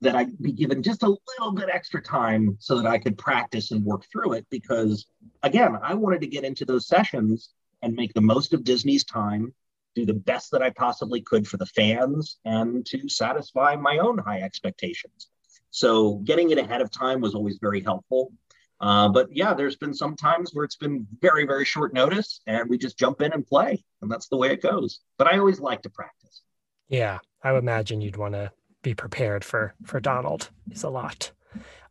that 0.02 0.16
I 0.16 0.28
be 0.42 0.52
given 0.52 0.84
just 0.84 1.04
a 1.04 1.18
little 1.38 1.52
bit 1.54 1.70
extra 1.72 2.02
time 2.02 2.56
so 2.60 2.78
that 2.78 2.86
I 2.86 3.00
could 3.00 3.18
practice 3.18 3.72
and 3.72 3.84
work 3.84 4.04
through 4.12 4.34
it. 4.34 4.46
Because 4.52 5.08
again, 5.44 5.78
I 5.82 5.96
wanted 5.96 6.22
to 6.22 6.28
get 6.28 6.44
into 6.44 6.66
those 6.66 6.88
sessions 6.88 7.50
and 7.82 7.94
make 7.94 8.14
the 8.14 8.22
most 8.22 8.54
of 8.54 8.64
Disney's 8.64 9.04
time, 9.04 9.54
do 9.96 10.06
the 10.06 10.14
best 10.14 10.52
that 10.52 10.62
I 10.62 10.70
possibly 10.70 11.22
could 11.22 11.48
for 11.48 11.58
the 11.58 11.66
fans, 11.66 12.38
and 12.46 12.86
to 12.88 13.10
satisfy 13.10 13.76
my 13.76 13.98
own 13.98 14.20
high 14.20 14.42
expectations. 14.42 15.30
So 15.72 16.16
getting 16.24 16.50
it 16.52 16.58
ahead 16.58 16.82
of 16.82 16.92
time 16.92 17.22
was 17.22 17.36
always 17.36 17.58
very 17.62 17.82
helpful. 17.82 18.32
Uh, 18.80 19.10
but 19.10 19.28
yeah, 19.32 19.54
there's 19.54 19.76
been 19.76 19.94
some 19.94 20.16
times 20.16 20.52
where 20.54 20.64
it's 20.64 20.76
been 20.76 21.08
very, 21.20 21.46
very 21.46 21.66
short 21.66 21.94
notice 21.94 22.42
and 22.46 22.70
we 22.70 22.78
just 22.78 22.98
jump 22.98 23.22
in 23.22 23.34
and 23.34 23.46
play. 23.46 23.84
And 24.02 24.12
that's 24.12 24.28
the 24.28 24.38
way 24.38 24.52
it 24.52 24.62
goes. 24.62 25.00
But 25.18 25.34
I 25.34 25.40
always 25.40 25.60
like 25.60 25.82
to 25.84 25.90
practice. 25.90 26.42
Yeah, 26.88 27.20
I 27.44 27.52
would 27.52 27.64
imagine 27.64 28.02
you'd 28.02 28.18
want 28.18 28.34
to 28.34 28.52
be 28.84 28.94
prepared 28.94 29.44
for 29.44 29.74
for 29.86 30.00
Donald. 30.00 30.50
It's 30.70 30.84
a 30.84 30.90
lot. 30.90 31.32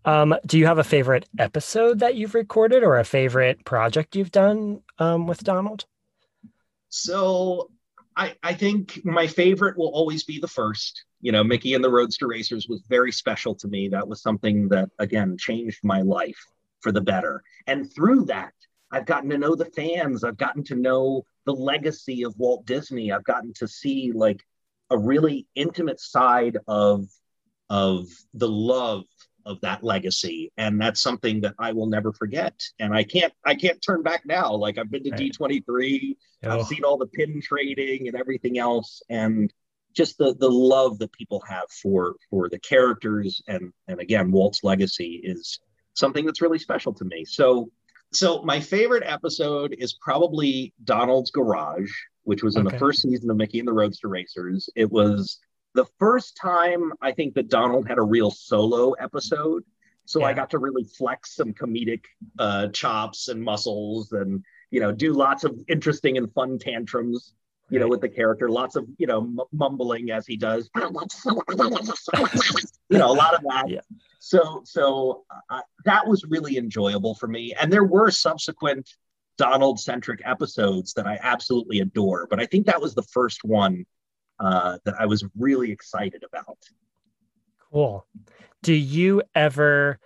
Um, 0.04 0.36
do 0.46 0.56
you 0.56 0.66
have 0.66 0.78
a 0.78 0.84
favorite 0.84 1.28
episode 1.38 1.98
that 1.98 2.14
you've 2.14 2.34
recorded 2.34 2.84
or 2.84 2.96
a 2.96 3.04
favorite 3.04 3.64
project 3.64 4.14
you've 4.14 4.30
done 4.30 4.82
um, 4.98 5.26
with 5.26 5.42
Donald? 5.42 5.84
So 6.88 7.70
I, 8.16 8.34
I 8.42 8.54
think 8.54 9.00
my 9.04 9.26
favorite 9.26 9.76
will 9.76 9.88
always 9.88 10.24
be 10.24 10.38
the 10.38 10.48
first. 10.48 11.04
You 11.20 11.32
know, 11.32 11.44
Mickey 11.44 11.74
and 11.74 11.84
the 11.84 11.90
Roadster 11.90 12.28
Racers 12.28 12.66
was 12.68 12.82
very 12.88 13.12
special 13.12 13.54
to 13.56 13.68
me. 13.68 13.88
That 13.88 14.08
was 14.08 14.22
something 14.22 14.68
that, 14.68 14.88
again, 14.98 15.36
changed 15.38 15.80
my 15.82 16.00
life 16.00 16.38
for 16.80 16.92
the 16.92 17.00
better. 17.00 17.42
And 17.66 17.92
through 17.92 18.24
that, 18.26 18.52
I've 18.90 19.06
gotten 19.06 19.30
to 19.30 19.38
know 19.38 19.54
the 19.54 19.64
fans. 19.66 20.24
I've 20.24 20.36
gotten 20.36 20.64
to 20.64 20.76
know 20.76 21.24
the 21.44 21.54
legacy 21.54 22.22
of 22.22 22.36
Walt 22.38 22.64
Disney. 22.64 23.12
I've 23.12 23.24
gotten 23.24 23.52
to 23.54 23.68
see 23.68 24.12
like 24.14 24.40
a 24.90 24.96
really 24.96 25.46
intimate 25.54 26.00
side 26.00 26.58
of 26.68 27.06
of 27.68 28.06
the 28.34 28.48
love 28.48 29.04
of 29.46 29.60
that 29.62 29.82
legacy. 29.82 30.52
And 30.58 30.80
that's 30.80 31.00
something 31.00 31.40
that 31.40 31.54
i 31.58 31.72
will 31.72 31.86
never 31.86 32.12
forget. 32.12 32.60
And 32.78 32.94
i 32.94 33.02
can't 33.02 33.32
i 33.44 33.54
can't 33.54 33.80
turn 33.80 34.02
back 34.02 34.22
now. 34.26 34.52
Like 34.54 34.76
i've 34.78 34.90
been 34.90 35.04
to 35.04 35.10
right. 35.10 35.20
d23 35.20 36.16
oh. 36.44 36.50
i've 36.50 36.66
seen 36.66 36.84
all 36.84 36.98
the 36.98 37.06
pin 37.06 37.40
trading 37.40 38.08
and 38.08 38.16
everything 38.16 38.58
else. 38.58 39.02
And 39.08 39.52
just 39.94 40.18
the 40.18 40.34
the 40.34 40.50
love 40.50 40.98
that 40.98 41.12
people 41.12 41.42
have 41.48 41.70
for 41.70 42.16
for 42.28 42.48
the 42.48 42.58
characters. 42.58 43.40
And 43.48 43.72
and 43.88 44.00
again 44.00 44.30
walt's 44.30 44.62
legacy 44.62 45.20
is 45.24 45.60
something 45.94 46.26
that's 46.26 46.42
really 46.42 46.58
special 46.58 46.92
to 46.94 47.04
me. 47.04 47.24
So 47.24 47.70
so 48.12 48.42
my 48.42 48.60
favorite 48.60 49.04
episode 49.06 49.74
is 49.78 49.94
probably 49.94 50.72
donald's 50.84 51.30
garage 51.30 51.90
which 52.26 52.42
was 52.42 52.56
in 52.56 52.66
okay. 52.66 52.74
the 52.74 52.78
first 52.78 53.02
season 53.02 53.30
of 53.30 53.36
mickey 53.36 53.60
and 53.60 53.68
the 53.68 53.72
roadster 53.72 54.08
racers. 54.08 54.68
It 54.74 54.90
was 54.90 55.38
the 55.76 55.86
first 55.98 56.36
time 56.36 56.92
I 57.00 57.12
think 57.12 57.34
that 57.34 57.48
Donald 57.48 57.86
had 57.86 57.98
a 57.98 58.02
real 58.02 58.30
solo 58.30 58.92
episode. 58.92 59.62
So 60.06 60.20
yeah. 60.20 60.26
I 60.26 60.32
got 60.32 60.50
to 60.50 60.58
really 60.58 60.84
flex 60.84 61.36
some 61.36 61.52
comedic 61.52 62.02
uh, 62.38 62.68
chops 62.68 63.28
and 63.28 63.42
muscles 63.42 64.12
and, 64.12 64.42
you 64.70 64.80
know, 64.80 64.90
do 64.90 65.12
lots 65.12 65.44
of 65.44 65.58
interesting 65.68 66.16
and 66.16 66.32
fun 66.32 66.58
tantrums, 66.58 67.34
you 67.70 67.78
right. 67.78 67.84
know, 67.84 67.88
with 67.88 68.00
the 68.00 68.08
character, 68.08 68.48
lots 68.48 68.76
of, 68.76 68.86
you 68.98 69.06
know, 69.06 69.18
m- 69.18 69.40
mumbling 69.52 70.10
as 70.10 70.26
he 70.26 70.36
does, 70.36 70.70
you 70.74 70.80
know, 72.98 73.10
a 73.10 73.18
lot 73.22 73.34
of 73.34 73.42
that. 73.42 73.64
Yeah. 73.68 73.80
So, 74.20 74.62
so 74.64 75.24
uh, 75.50 75.60
that 75.84 76.06
was 76.06 76.24
really 76.24 76.56
enjoyable 76.56 77.14
for 77.14 77.26
me. 77.26 77.54
And 77.60 77.72
there 77.72 77.84
were 77.84 78.10
subsequent 78.10 78.88
Donald 79.38 79.78
centric 79.78 80.22
episodes 80.24 80.94
that 80.94 81.06
I 81.06 81.18
absolutely 81.22 81.80
adore, 81.80 82.26
but 82.30 82.40
I 82.40 82.46
think 82.46 82.66
that 82.66 82.80
was 82.80 82.94
the 82.94 83.02
first 83.02 83.44
one 83.44 83.84
uh, 84.38 84.78
that 84.84 84.94
I 84.98 85.06
was 85.06 85.24
really 85.38 85.70
excited 85.70 86.24
about. 86.24 86.58
Cool. 87.72 88.06
Do 88.62 88.72
you 88.72 89.22
ever 89.34 89.98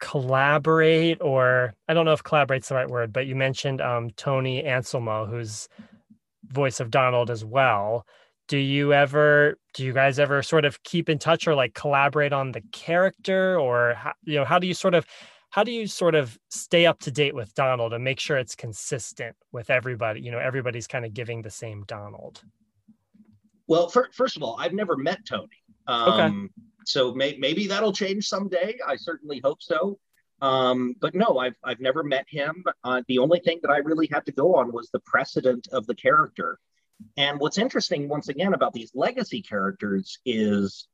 collaborate, 0.00 1.20
or 1.20 1.74
I 1.88 1.94
don't 1.94 2.04
know 2.04 2.12
if 2.12 2.22
collaborate's 2.22 2.68
the 2.68 2.74
right 2.74 2.88
word, 2.88 3.12
but 3.12 3.26
you 3.26 3.34
mentioned 3.34 3.80
um, 3.80 4.10
Tony 4.10 4.64
Anselmo, 4.64 5.26
who's 5.26 5.68
voice 6.46 6.80
of 6.80 6.90
Donald 6.90 7.30
as 7.30 7.44
well. 7.44 8.06
Do 8.46 8.58
you 8.58 8.92
ever, 8.92 9.58
do 9.74 9.84
you 9.84 9.92
guys 9.92 10.18
ever 10.18 10.42
sort 10.42 10.64
of 10.64 10.82
keep 10.82 11.08
in 11.08 11.18
touch 11.18 11.48
or 11.48 11.54
like 11.54 11.74
collaborate 11.74 12.32
on 12.32 12.52
the 12.52 12.60
character, 12.72 13.58
or 13.58 13.94
how, 13.94 14.12
you 14.24 14.36
know, 14.36 14.44
how 14.44 14.58
do 14.58 14.66
you 14.66 14.74
sort 14.74 14.94
of 14.94 15.06
how 15.50 15.62
do 15.62 15.70
you 15.70 15.86
sort 15.86 16.16
of 16.16 16.36
stay 16.50 16.84
up 16.84 16.98
to 16.98 17.12
date 17.12 17.34
with 17.34 17.54
Donald 17.54 17.92
and 17.92 18.02
make 18.02 18.18
sure 18.18 18.36
it's 18.36 18.56
consistent 18.56 19.36
with 19.52 19.70
everybody? 19.70 20.20
You 20.20 20.32
know, 20.32 20.38
everybody's 20.38 20.88
kind 20.88 21.04
of 21.04 21.14
giving 21.14 21.42
the 21.42 21.50
same 21.50 21.84
Donald. 21.86 22.42
Well, 23.66 23.88
for, 23.88 24.08
first 24.12 24.36
of 24.36 24.42
all, 24.42 24.56
I've 24.58 24.72
never 24.72 24.96
met 24.96 25.26
Tony. 25.26 25.48
Um, 25.86 26.08
okay. 26.08 26.64
So 26.86 27.14
may, 27.14 27.36
maybe 27.38 27.66
that'll 27.66 27.92
change 27.92 28.28
someday. 28.28 28.76
I 28.86 28.96
certainly 28.96 29.40
hope 29.42 29.62
so. 29.62 29.98
Um, 30.40 30.94
but 31.00 31.14
no, 31.14 31.38
I've 31.38 31.54
I've 31.64 31.80
never 31.80 32.02
met 32.02 32.26
him. 32.28 32.64
Uh, 32.82 33.02
the 33.08 33.18
only 33.18 33.40
thing 33.40 33.60
that 33.62 33.70
I 33.70 33.78
really 33.78 34.08
had 34.12 34.26
to 34.26 34.32
go 34.32 34.56
on 34.56 34.72
was 34.72 34.90
the 34.90 35.00
precedent 35.00 35.68
of 35.72 35.86
the 35.86 35.94
character. 35.94 36.58
And 37.16 37.40
what's 37.40 37.58
interesting, 37.58 38.08
once 38.08 38.28
again, 38.28 38.54
about 38.54 38.72
these 38.72 38.92
legacy 38.94 39.42
characters 39.42 40.18
is 40.26 40.86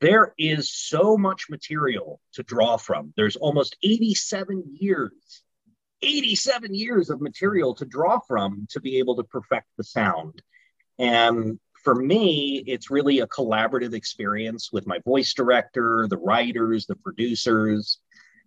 there 0.00 0.34
is 0.36 0.72
so 0.72 1.16
much 1.16 1.46
material 1.48 2.20
to 2.32 2.42
draw 2.42 2.76
from. 2.76 3.12
There's 3.16 3.36
almost 3.36 3.76
87 3.84 4.64
years, 4.80 5.42
87 6.02 6.74
years 6.74 7.08
of 7.08 7.20
material 7.20 7.74
to 7.76 7.84
draw 7.84 8.18
from 8.18 8.66
to 8.70 8.80
be 8.80 8.98
able 8.98 9.16
to 9.16 9.24
perfect 9.24 9.68
the 9.76 9.84
sound. 9.84 10.42
And 10.98 11.60
for 11.82 11.94
me, 11.94 12.62
it's 12.66 12.90
really 12.90 13.20
a 13.20 13.26
collaborative 13.26 13.94
experience 13.94 14.70
with 14.72 14.86
my 14.86 14.98
voice 15.04 15.34
director, 15.34 16.06
the 16.08 16.18
writers, 16.18 16.86
the 16.86 16.96
producers. 16.96 17.98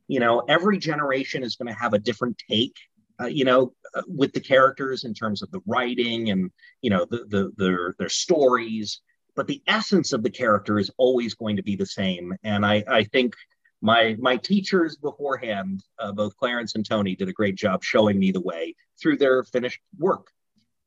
You 0.07 0.19
know, 0.19 0.39
every 0.47 0.77
generation 0.77 1.43
is 1.43 1.55
going 1.55 1.73
to 1.73 1.79
have 1.79 1.93
a 1.93 1.99
different 1.99 2.41
take. 2.49 2.75
Uh, 3.19 3.27
you 3.27 3.45
know, 3.45 3.73
with 4.07 4.33
the 4.33 4.39
characters 4.39 5.03
in 5.03 5.13
terms 5.13 5.41
of 5.41 5.51
the 5.51 5.61
writing 5.65 6.29
and 6.29 6.51
you 6.81 6.89
know 6.89 7.05
the, 7.09 7.25
the 7.29 7.51
their 7.57 7.95
their 7.97 8.09
stories 8.09 9.01
but 9.35 9.47
the 9.47 9.61
essence 9.67 10.13
of 10.13 10.23
the 10.23 10.29
character 10.29 10.79
is 10.79 10.91
always 10.97 11.33
going 11.33 11.55
to 11.55 11.63
be 11.63 11.75
the 11.75 11.85
same 11.85 12.33
and 12.43 12.65
i 12.65 12.83
i 12.87 13.03
think 13.03 13.33
my 13.81 14.15
my 14.19 14.37
teachers 14.37 14.97
beforehand 14.97 15.83
uh, 15.99 16.11
both 16.11 16.35
clarence 16.37 16.75
and 16.75 16.85
tony 16.85 17.15
did 17.15 17.29
a 17.29 17.33
great 17.33 17.55
job 17.55 17.83
showing 17.83 18.19
me 18.19 18.31
the 18.31 18.41
way 18.41 18.75
through 19.01 19.17
their 19.17 19.43
finished 19.43 19.79
work 19.97 20.27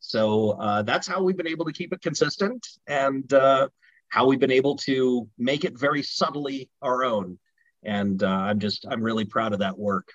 so 0.08 0.50
uh, 0.52 0.82
that's 0.82 1.06
how 1.06 1.22
we've 1.22 1.36
been 1.36 1.46
able 1.46 1.64
to 1.64 1.72
keep 1.72 1.92
it 1.92 2.00
consistent 2.00 2.66
and 2.86 3.32
uh, 3.32 3.68
how 4.08 4.26
we've 4.26 4.40
been 4.40 4.50
able 4.50 4.74
to 4.74 5.28
make 5.38 5.64
it 5.64 5.78
very 5.78 6.02
subtly 6.02 6.70
our 6.82 7.04
own 7.04 7.38
and 7.82 8.22
uh, 8.22 8.28
i'm 8.28 8.58
just 8.58 8.86
i'm 8.90 9.02
really 9.02 9.24
proud 9.24 9.52
of 9.52 9.60
that 9.60 9.78
work 9.78 10.08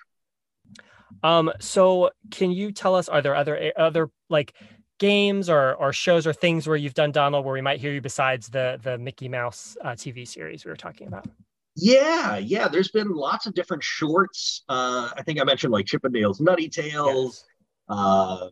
um, 1.22 1.52
so 1.60 2.10
can 2.30 2.50
you 2.50 2.72
tell 2.72 2.94
us, 2.94 3.08
are 3.08 3.22
there 3.22 3.36
other, 3.36 3.72
other 3.76 4.10
like 4.28 4.54
games 4.98 5.48
or, 5.48 5.74
or 5.74 5.92
shows 5.92 6.26
or 6.26 6.32
things 6.32 6.66
where 6.66 6.76
you've 6.76 6.94
done 6.94 7.12
Donald 7.12 7.44
where 7.44 7.54
we 7.54 7.60
might 7.60 7.80
hear 7.80 7.92
you 7.92 8.00
besides 8.00 8.48
the, 8.48 8.78
the 8.82 8.98
Mickey 8.98 9.28
Mouse 9.28 9.76
uh, 9.82 9.90
TV 9.90 10.26
series 10.26 10.64
we 10.64 10.70
were 10.70 10.76
talking 10.76 11.06
about? 11.06 11.26
Yeah, 11.76 12.36
yeah. 12.38 12.68
There's 12.68 12.90
been 12.90 13.10
lots 13.10 13.46
of 13.46 13.54
different 13.54 13.82
shorts. 13.82 14.62
Uh, 14.68 15.10
I 15.16 15.22
think 15.22 15.40
I 15.40 15.44
mentioned 15.44 15.72
like 15.72 15.86
Chip 15.86 16.04
'n' 16.04 16.12
Dale's 16.12 16.40
Nutty 16.40 16.68
Tales, 16.68 17.44
yes. 17.90 18.50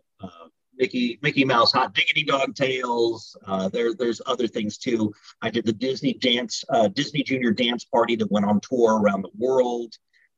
Mickey 0.77 1.19
Mickey 1.23 1.45
Mouse 1.45 1.73
Hot 1.73 1.95
Diggity 1.95 2.25
Dog 2.25 2.55
Tales. 2.55 3.37
Uh, 3.47 3.69
there, 3.69 3.95
there's 3.95 4.21
other 4.27 4.47
things 4.47 4.79
too. 4.79 5.13
I 5.41 5.51
did 5.51 5.65
the 5.65 5.73
Disney 5.73 6.15
dance, 6.15 6.65
uh, 6.71 6.89
Disney 6.89 7.23
Junior 7.23 7.53
Dance 7.53 7.85
Party 7.85 8.17
that 8.17 8.31
went 8.31 8.47
on 8.47 8.61
tour 8.61 9.01
around 9.01 9.23
the 9.23 9.31
world. 9.37 9.95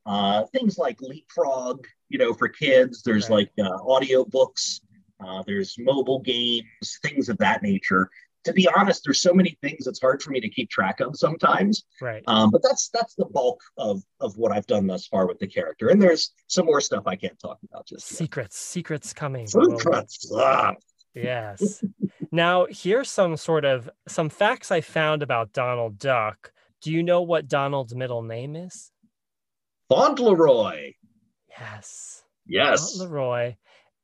Uh, 0.07 0.45
things 0.47 0.77
like 0.77 1.01
Leapfrog, 1.01 1.87
you 2.09 2.19
know, 2.19 2.35
for 2.35 2.49
kids. 2.49 3.03
There's 3.03 3.31
right. 3.31 3.49
like 3.59 3.67
uh, 3.67 3.79
audio 3.89 4.25
books. 4.25 4.81
Uh, 5.25 5.43
there's 5.47 5.77
mobile 5.79 6.21
games, 6.21 6.67
things 7.03 7.29
of 7.29 7.39
that 7.39 7.63
nature. 7.63 8.11
To 8.45 8.53
be 8.53 8.69
honest, 8.77 9.03
there's 9.05 9.21
so 9.21 9.33
many 9.33 9.57
things 9.63 9.87
it's 9.87 10.01
hard 10.01 10.23
for 10.23 10.31
me 10.31 10.41
to 10.41 10.49
keep 10.49 10.71
track 10.71 11.01
of 11.01 11.17
sometimes. 11.17 11.85
Right. 12.01 12.23
Um, 12.27 12.51
but 12.51 12.63
that's 12.63 12.91
that's 12.91 13.15
the 13.15 13.25
bulk 13.25 13.61
of 13.79 14.03
of 14.21 14.37
what 14.37 14.53
I've 14.53 14.67
done 14.67 14.87
thus 14.87 15.07
far 15.07 15.27
with 15.27 15.39
the 15.39 15.47
character. 15.47 15.89
And 15.89 16.01
there's 16.01 16.33
some 16.47 16.67
more 16.67 16.81
stuff 16.81 17.05
I 17.07 17.17
can't 17.17 17.39
talk 17.39 17.59
about 17.71 17.87
just 17.87 18.07
secrets. 18.07 18.57
Yet. 18.57 18.73
Secrets 18.73 19.13
coming. 19.13 19.47
Secrets. 19.47 20.31
Ah. 20.35 20.75
Yes. 21.15 21.83
now 22.33 22.67
here's 22.69 23.09
some 23.09 23.37
sort 23.37 23.65
of 23.65 23.89
some 24.09 24.29
facts 24.29 24.71
I 24.71 24.81
found 24.81 25.23
about 25.23 25.53
Donald 25.53 25.99
Duck. 25.99 26.53
Do 26.83 26.93
you 26.93 27.03
know 27.03 27.23
what 27.23 27.49
Donald's 27.49 27.95
middle 27.95 28.23
name 28.23 28.57
is? 28.57 28.91
Fauntleroy. 29.89 30.93
Yes. 31.49 32.23
Yes. 32.47 32.99
Fauntleroy. 32.99 33.55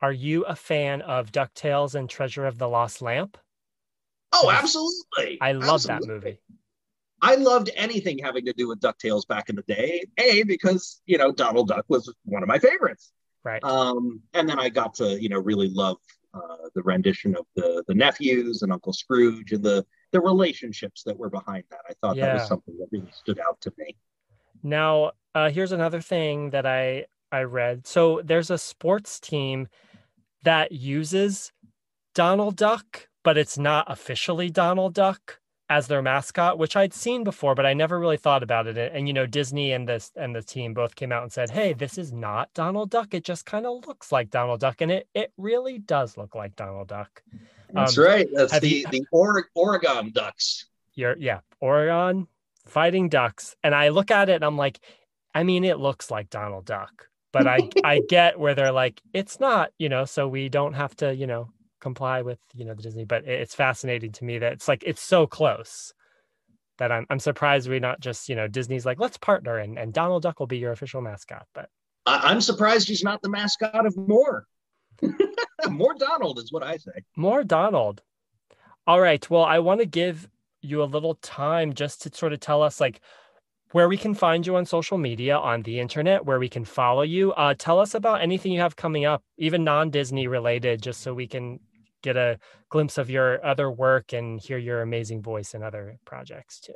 Are 0.03 0.13
you 0.13 0.45
a 0.45 0.57
fan 0.57 1.03
of 1.03 1.31
DuckTales 1.31 1.95
and 1.95 2.09
Treasure 2.09 2.47
of 2.47 2.57
the 2.57 2.69
Lost 2.69 3.03
Lamp? 3.03 3.37
Oh, 4.33 4.51
absolutely. 4.51 5.39
I 5.41 5.53
love 5.53 5.83
that 5.85 6.07
movie. 6.07 6.41
I 7.23 7.35
loved 7.35 7.71
anything 7.77 8.19
having 8.19 8.47
to 8.47 8.53
do 8.53 8.69
with 8.69 8.81
DuckTales 8.81 9.27
back 9.27 9.51
in 9.51 9.57
the 9.57 9.63
day. 9.63 10.05
A, 10.19 10.43
because, 10.45 11.03
you 11.05 11.19
know, 11.19 11.33
Donald 11.33 11.69
Duck 11.69 11.85
was 11.89 12.13
one 12.25 12.43
of 12.43 12.49
my 12.49 12.59
favorites. 12.59 13.13
Right. 13.45 13.63
Um, 13.65 14.21
and 14.35 14.49
then 14.49 14.59
I 14.59 14.69
got 14.69 14.95
to, 14.95 15.21
you 15.21 15.29
know, 15.29 15.39
really 15.39 15.69
love 15.69 15.97
uh, 16.33 16.69
the 16.75 16.83
rendition 16.83 17.35
of 17.37 17.47
the 17.57 17.83
the 17.89 17.95
nephews 17.95 18.63
and 18.63 18.73
Uncle 18.73 18.93
Scrooge 18.93 19.53
and 19.53 19.63
the 19.63 19.85
the 20.13 20.21
relationships 20.21 21.03
that 21.05 21.19
were 21.19 21.31
behind 21.31 21.65
that. 21.71 21.81
I 21.89 21.93
thought 22.01 22.17
yeah. 22.17 22.27
that 22.27 22.35
was 22.35 22.49
something 22.49 22.77
that 22.79 22.87
really 22.93 23.11
stood 23.13 23.41
out 23.41 23.61
to 23.63 23.73
me. 23.79 23.97
Now, 24.63 25.13
uh, 25.35 25.51
here's 25.51 25.73
another 25.73 26.01
thing 26.01 26.51
that 26.51 26.67
I 26.67 27.07
I 27.33 27.43
read. 27.43 27.87
So 27.87 28.21
there's 28.25 28.51
a 28.51 28.59
sports 28.59 29.21
team 29.21 29.69
that 30.45 30.73
uses 30.73 31.53
Donald 32.15 32.57
Duck, 32.57 33.09
but 33.23 33.39
it's 33.39 33.59
not 33.59 33.91
officially 33.91 34.51
Donald 34.51 34.95
Duck 34.95 35.39
as 35.69 35.87
their 35.87 36.03
mascot, 36.03 36.59
which 36.59 36.75
I'd 36.75 36.93
seen 36.93 37.23
before, 37.23 37.55
but 37.55 37.65
I 37.65 37.75
never 37.75 38.01
really 38.01 38.17
thought 38.17 38.43
about 38.43 38.67
it. 38.67 38.77
And 38.93 39.07
you 39.07 39.15
know, 39.15 39.27
Disney 39.27 39.73
and 39.73 39.89
this 39.89 40.11
and 40.17 40.35
the 40.35 40.43
team 40.43 40.75
both 40.75 40.97
came 40.97 41.13
out 41.13 41.23
and 41.23 41.33
said, 41.33 41.51
"Hey, 41.51 41.73
this 41.73 41.97
is 41.97 42.13
not 42.13 42.53
Donald 42.55 42.91
Duck. 42.91 43.15
It 43.15 43.25
just 43.25 43.47
kind 43.47 43.67
of 43.67 43.87
looks 43.87 44.11
like 44.11 44.31
Donald 44.31 44.61
Duck, 44.61 44.81
and 44.81 44.91
it 44.91 45.09
it 45.15 45.33
really 45.37 45.79
does 45.79 46.17
look 46.17 46.35
like 46.35 46.57
Donald 46.57 46.89
Duck." 46.89 47.23
That's 47.73 47.97
um, 47.97 48.05
right. 48.05 48.29
That's 48.33 48.59
the 48.59 48.69
you, 48.69 48.87
the 48.91 49.07
Oregon 49.55 50.11
Ducks. 50.11 50.67
You're 50.95 51.17
yeah, 51.19 51.41
Oregon 51.61 52.27
fighting 52.67 53.09
ducks 53.09 53.57
and 53.63 53.75
i 53.75 53.89
look 53.89 54.11
at 54.11 54.29
it 54.29 54.35
and 54.35 54.45
i'm 54.45 54.57
like 54.57 54.81
i 55.35 55.43
mean 55.43 55.65
it 55.65 55.79
looks 55.79 56.11
like 56.11 56.31
donald 56.31 56.65
duck 56.65 57.09
but 57.33 57.47
i 57.47 57.59
i 57.85 58.01
get 58.09 58.39
where 58.39 58.55
they're 58.55 58.73
like 58.73 59.01
it's 59.13 59.41
not 59.41 59.71
you 59.79 59.89
know 59.89 60.05
so 60.05 60.29
we 60.29 60.49
don't 60.49 60.75
have 60.75 60.95
to 60.95 61.15
you 61.15 61.27
know 61.27 61.49
comply 61.81 62.23
with 62.23 62.39
you 62.55 62.65
know 62.65 62.75
the 62.75 62.83
disney 62.83 63.05
but 63.05 63.25
it's 63.27 63.55
fascinating 63.55 64.13
to 64.13 64.25
me 64.25 64.39
that 64.39 64.53
it's 64.53 64.69
like 64.69 64.83
it's 64.87 65.03
so 65.03 65.27
close 65.27 65.93
that 66.79 66.93
i'm, 66.93 67.07
I'm 67.11 67.19
surprised 67.19 67.69
we're 67.69 67.81
not 67.81 68.01
just 68.01 68.29
you 68.29 68.37
know 68.37 68.49
disney's 68.49 68.87
like 68.87 69.01
let's 69.01 69.17
partner 69.19 69.59
and, 69.59 69.79
and 69.79 69.93
donald 69.93 70.23
duck 70.23 70.41
will 70.41 70.47
be 70.47 70.59
your 70.59 70.73
official 70.73 71.01
mascot 71.01 71.47
but 71.55 71.69
i'm 72.07 72.41
surprised 72.41 72.89
he's 72.89 73.05
not 73.05 73.23
the 73.23 73.29
mascot 73.29 73.87
of 73.87 73.97
more. 73.97 74.47
More 75.69 75.95
donald 75.95 76.39
is 76.39 76.53
what 76.53 76.63
i 76.63 76.77
say 76.77 77.05
more 77.17 77.45
donald. 77.45 78.03
All 78.87 79.01
right 79.01 79.29
well 79.31 79.45
i 79.45 79.59
want 79.59 79.81
to 79.81 79.87
give 79.87 80.29
you 80.63 80.83
a 80.83 80.85
little 80.85 81.15
time 81.17 81.75
just 81.75 82.03
to 82.03 82.15
sort 82.15 82.33
of 82.33 82.41
tell 82.41 82.63
us 82.63 82.81
like 82.81 83.01
where 83.73 83.89
we 83.89 83.97
can 83.97 84.15
find 84.15 84.47
you 84.47 84.57
on 84.57 84.67
social 84.67 84.99
media 84.99 85.37
on 85.37 85.63
the 85.63 85.79
internet 85.79 86.25
where 86.25 86.39
we 86.39 86.49
can 86.49 86.65
follow 86.65 87.03
you. 87.03 87.33
Uh, 87.33 87.55
tell 87.57 87.79
us 87.79 87.95
about 87.95 88.21
anything 88.21 88.53
you 88.53 88.61
have 88.61 88.77
coming 88.77 89.05
up 89.05 89.23
even 89.39 89.65
non-disney 89.65 90.27
related 90.27 90.83
just 90.83 91.01
so 91.01 91.15
we 91.15 91.27
can 91.27 91.61
get 92.03 92.17
a 92.17 92.39
glimpse 92.69 92.99
of 92.99 93.11
your 93.11 93.45
other 93.45 93.71
work 93.71 94.13
and 94.13 94.41
hear 94.41 94.59
your 94.59 94.83
amazing 94.83 95.23
voice 95.23 95.55
in 95.55 95.63
other 95.63 95.99
projects 96.05 96.61
too 96.61 96.75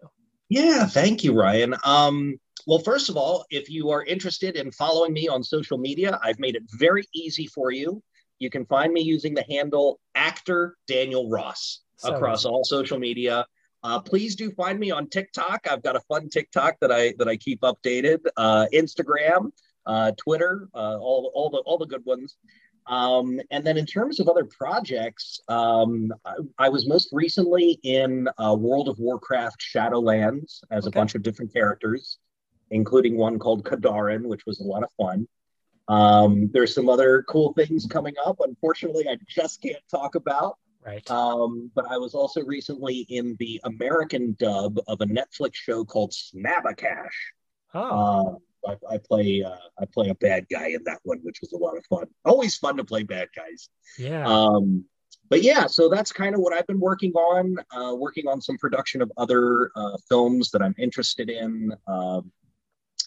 yeah 0.48 0.86
thank 0.86 1.24
you 1.24 1.32
ryan 1.38 1.74
um, 1.84 2.38
well 2.66 2.78
first 2.78 3.08
of 3.08 3.16
all 3.16 3.44
if 3.50 3.70
you 3.70 3.90
are 3.90 4.04
interested 4.04 4.56
in 4.56 4.70
following 4.72 5.12
me 5.12 5.28
on 5.28 5.42
social 5.42 5.78
media 5.78 6.18
i've 6.22 6.38
made 6.38 6.56
it 6.56 6.62
very 6.78 7.04
easy 7.14 7.46
for 7.46 7.70
you 7.70 8.02
you 8.38 8.50
can 8.50 8.64
find 8.66 8.92
me 8.92 9.00
using 9.00 9.34
the 9.34 9.44
handle 9.48 10.00
actor 10.14 10.76
daniel 10.86 11.28
ross 11.30 11.80
so 11.96 12.14
across 12.14 12.44
all 12.44 12.64
social 12.64 12.98
media 12.98 13.46
uh, 13.84 14.00
please 14.00 14.34
do 14.34 14.50
find 14.50 14.80
me 14.80 14.90
on 14.90 15.06
TikTok. 15.08 15.66
I've 15.70 15.82
got 15.82 15.94
a 15.94 16.00
fun 16.00 16.30
TikTok 16.30 16.80
that 16.80 16.90
I 16.90 17.12
that 17.18 17.28
I 17.28 17.36
keep 17.36 17.60
updated. 17.60 18.20
Uh, 18.34 18.64
Instagram, 18.72 19.50
uh, 19.84 20.12
Twitter, 20.16 20.68
uh, 20.74 20.96
all 20.98 21.30
all 21.34 21.50
the 21.50 21.58
all 21.58 21.76
the 21.76 21.86
good 21.86 22.04
ones. 22.06 22.36
Um, 22.86 23.40
and 23.50 23.64
then 23.66 23.78
in 23.78 23.86
terms 23.86 24.20
of 24.20 24.28
other 24.28 24.44
projects, 24.44 25.40
um, 25.48 26.12
I, 26.24 26.34
I, 26.58 26.68
was 26.68 26.86
most 26.86 27.08
recently 27.12 27.78
in 27.82 28.28
uh, 28.38 28.54
World 28.54 28.88
of 28.88 28.98
Warcraft 28.98 29.62
Shadowlands 29.62 30.60
as 30.70 30.86
okay. 30.86 30.94
a 30.94 31.00
bunch 31.00 31.14
of 31.14 31.22
different 31.22 31.52
characters, 31.52 32.18
including 32.70 33.16
one 33.16 33.38
called 33.38 33.64
Kadarin, 33.64 34.26
which 34.26 34.44
was 34.46 34.60
a 34.60 34.64
lot 34.64 34.82
of 34.82 34.90
fun. 34.98 35.26
Um, 35.88 36.50
there's 36.52 36.74
some 36.74 36.90
other 36.90 37.24
cool 37.28 37.54
things 37.54 37.86
coming 37.86 38.14
up. 38.24 38.40
Unfortunately, 38.40 39.08
I 39.08 39.16
just 39.28 39.62
can't 39.62 39.82
talk 39.90 40.14
about. 40.14 40.58
Right. 40.84 41.10
Um, 41.10 41.70
but 41.74 41.86
I 41.90 41.96
was 41.96 42.14
also 42.14 42.42
recently 42.42 43.06
in 43.08 43.36
the 43.38 43.60
American 43.64 44.36
dub 44.38 44.78
of 44.86 45.00
a 45.00 45.06
Netflix 45.06 45.54
show 45.54 45.84
called 45.84 46.12
Snabba 46.12 46.76
Cash. 46.76 47.32
Oh. 47.72 47.80
Uh, 47.80 48.38
I, 48.66 48.94
I, 48.94 48.98
play 48.98 49.42
uh, 49.42 49.56
I 49.78 49.84
play 49.92 50.08
a 50.08 50.14
bad 50.14 50.46
guy 50.50 50.68
in 50.68 50.84
that 50.84 51.00
one, 51.04 51.18
which 51.22 51.40
was 51.40 51.52
a 51.52 51.56
lot 51.56 51.76
of 51.76 51.84
fun. 51.86 52.06
Always 52.24 52.56
fun 52.56 52.76
to 52.76 52.84
play 52.84 53.02
bad 53.02 53.28
guys. 53.34 53.68
Yeah. 53.98 54.26
Um, 54.26 54.84
but 55.30 55.42
yeah, 55.42 55.66
so 55.66 55.88
that's 55.88 56.12
kind 56.12 56.34
of 56.34 56.40
what 56.40 56.52
I've 56.52 56.66
been 56.66 56.80
working 56.80 57.12
on. 57.12 57.56
Uh, 57.70 57.94
working 57.94 58.26
on 58.28 58.40
some 58.40 58.58
production 58.58 59.02
of 59.02 59.10
other 59.16 59.70
uh, 59.74 59.96
films 60.08 60.50
that 60.50 60.62
I'm 60.62 60.74
interested 60.78 61.30
in. 61.30 61.72
Um, 61.86 62.30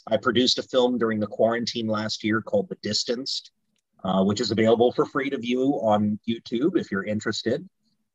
I 0.08 0.18
produced 0.18 0.58
a 0.58 0.64
film 0.64 0.98
during 0.98 1.20
the 1.20 1.28
quarantine 1.28 1.88
last 1.88 2.24
year 2.24 2.42
called 2.42 2.70
The 2.70 2.78
Distanced, 2.82 3.52
uh, 4.04 4.24
which 4.24 4.42
is 4.42 4.52
available 4.52 4.92
for 4.92 5.06
free 5.06 5.30
to 5.30 5.38
view 5.38 5.80
on 5.84 6.20
YouTube 6.28 6.78
if 6.78 6.92
you're 6.92 7.04
interested. 7.04 7.68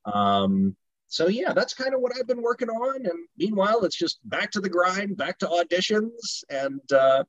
Um, 0.05 0.75
so 1.13 1.29
yeah, 1.29 1.53
that's 1.53 1.75
kind 1.75 1.93
of 1.93 2.01
what 2.01 2.13
I've 2.19 2.27
been 2.27 2.41
working 2.41 2.71
on. 2.71 3.05
And 3.05 3.29
meanwhile, 3.37 3.85
it's 3.85 3.97
just 3.97 4.19
back 4.25 4.51
to 4.53 4.61
the 4.61 4.71
grind, 4.71 5.15
back 5.19 5.39
to 5.41 5.47
auditions, 5.47 6.43
and 6.49 6.81
uh, 6.91 7.25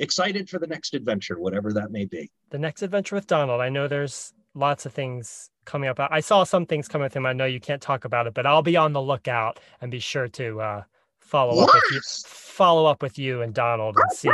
excited 0.00 0.50
for 0.50 0.58
the 0.58 0.66
next 0.66 0.92
adventure, 0.92 1.38
whatever 1.38 1.72
that 1.74 1.92
may 1.92 2.04
be. 2.04 2.32
The 2.50 2.58
next 2.58 2.82
adventure 2.82 3.14
with 3.14 3.28
Donald. 3.28 3.60
I 3.60 3.68
know 3.68 3.86
there's 3.86 4.32
lots 4.56 4.86
of 4.86 4.92
things 4.92 5.50
coming 5.64 5.88
up. 5.88 6.00
I 6.00 6.18
saw 6.18 6.42
some 6.42 6.66
things 6.66 6.88
coming 6.88 7.04
with 7.04 7.14
him. 7.14 7.26
I 7.26 7.32
know 7.32 7.44
you 7.44 7.60
can't 7.60 7.80
talk 7.80 8.04
about 8.04 8.26
it, 8.26 8.34
but 8.34 8.44
I'll 8.44 8.60
be 8.60 8.76
on 8.76 8.92
the 8.92 9.00
lookout 9.00 9.60
and 9.80 9.88
be 9.88 10.00
sure 10.00 10.26
to 10.26 10.60
uh, 10.60 10.82
follow 11.20 11.54
yes! 11.54 11.68
up 11.68 11.74
with 11.74 11.92
you. 11.92 12.00
Follow 12.26 12.86
up 12.86 13.02
with 13.02 13.20
you 13.20 13.42
and 13.42 13.54
Donald 13.54 13.96
and 13.98 14.10
see. 14.10 14.30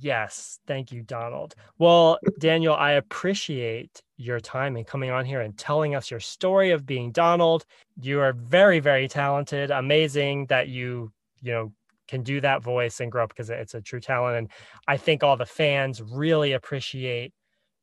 Yes, 0.00 0.58
thank 0.66 0.90
you, 0.92 1.02
Donald. 1.02 1.54
Well, 1.78 2.18
Daniel, 2.38 2.74
I 2.74 2.92
appreciate 2.92 4.02
your 4.16 4.40
time 4.40 4.76
and 4.76 4.86
coming 4.86 5.10
on 5.10 5.24
here 5.24 5.40
and 5.40 5.56
telling 5.58 5.94
us 5.94 6.10
your 6.10 6.20
story 6.20 6.70
of 6.70 6.86
being 6.86 7.12
Donald. 7.12 7.66
You 8.00 8.20
are 8.20 8.32
very, 8.32 8.80
very 8.80 9.08
talented. 9.08 9.70
Amazing 9.70 10.46
that 10.46 10.68
you, 10.68 11.12
you 11.42 11.52
know, 11.52 11.72
can 12.08 12.22
do 12.22 12.40
that 12.40 12.62
voice 12.62 13.00
and 13.00 13.12
grow 13.12 13.24
up 13.24 13.30
because 13.30 13.50
it's 13.50 13.74
a 13.74 13.80
true 13.80 14.00
talent. 14.00 14.36
And 14.38 14.48
I 14.88 14.96
think 14.96 15.22
all 15.22 15.36
the 15.36 15.46
fans 15.46 16.00
really 16.00 16.52
appreciate 16.52 17.32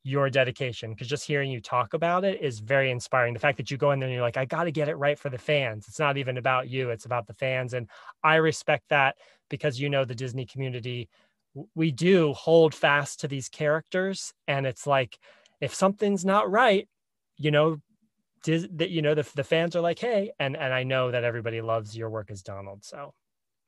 your 0.02 0.30
dedication 0.30 0.90
because 0.90 1.08
just 1.08 1.26
hearing 1.26 1.50
you 1.50 1.60
talk 1.60 1.94
about 1.94 2.24
it 2.24 2.40
is 2.40 2.58
very 2.58 2.90
inspiring. 2.90 3.34
The 3.34 3.40
fact 3.40 3.58
that 3.58 3.70
you 3.70 3.76
go 3.76 3.92
in 3.92 4.00
there 4.00 4.08
and 4.08 4.14
you're 4.14 4.24
like, 4.24 4.36
I 4.38 4.46
got 4.46 4.64
to 4.64 4.72
get 4.72 4.88
it 4.88 4.96
right 4.96 5.18
for 5.18 5.28
the 5.28 5.38
fans. 5.38 5.86
It's 5.86 5.98
not 5.98 6.16
even 6.16 6.38
about 6.38 6.68
you, 6.68 6.90
it's 6.90 7.04
about 7.04 7.26
the 7.26 7.34
fans. 7.34 7.74
And 7.74 7.88
I 8.24 8.36
respect 8.36 8.84
that 8.88 9.16
because 9.48 9.78
you 9.78 9.90
know 9.90 10.04
the 10.04 10.14
Disney 10.14 10.46
community, 10.46 11.08
we 11.74 11.90
do 11.90 12.32
hold 12.32 12.74
fast 12.74 13.20
to 13.20 13.28
these 13.28 13.48
characters. 13.48 14.32
And 14.46 14.66
it's 14.66 14.86
like, 14.86 15.18
if 15.60 15.74
something's 15.74 16.24
not 16.24 16.50
right, 16.50 16.88
you 17.36 17.50
know, 17.50 17.80
that 18.44 18.88
you 18.88 19.02
know 19.02 19.14
the, 19.14 19.28
the 19.34 19.44
fans 19.44 19.76
are 19.76 19.82
like 19.82 19.98
hey 19.98 20.32
and 20.38 20.56
and 20.56 20.72
i 20.72 20.82
know 20.82 21.10
that 21.10 21.24
everybody 21.24 21.60
loves 21.60 21.94
your 21.94 22.08
work 22.08 22.30
as 22.30 22.40
donald 22.40 22.82
so 22.82 23.12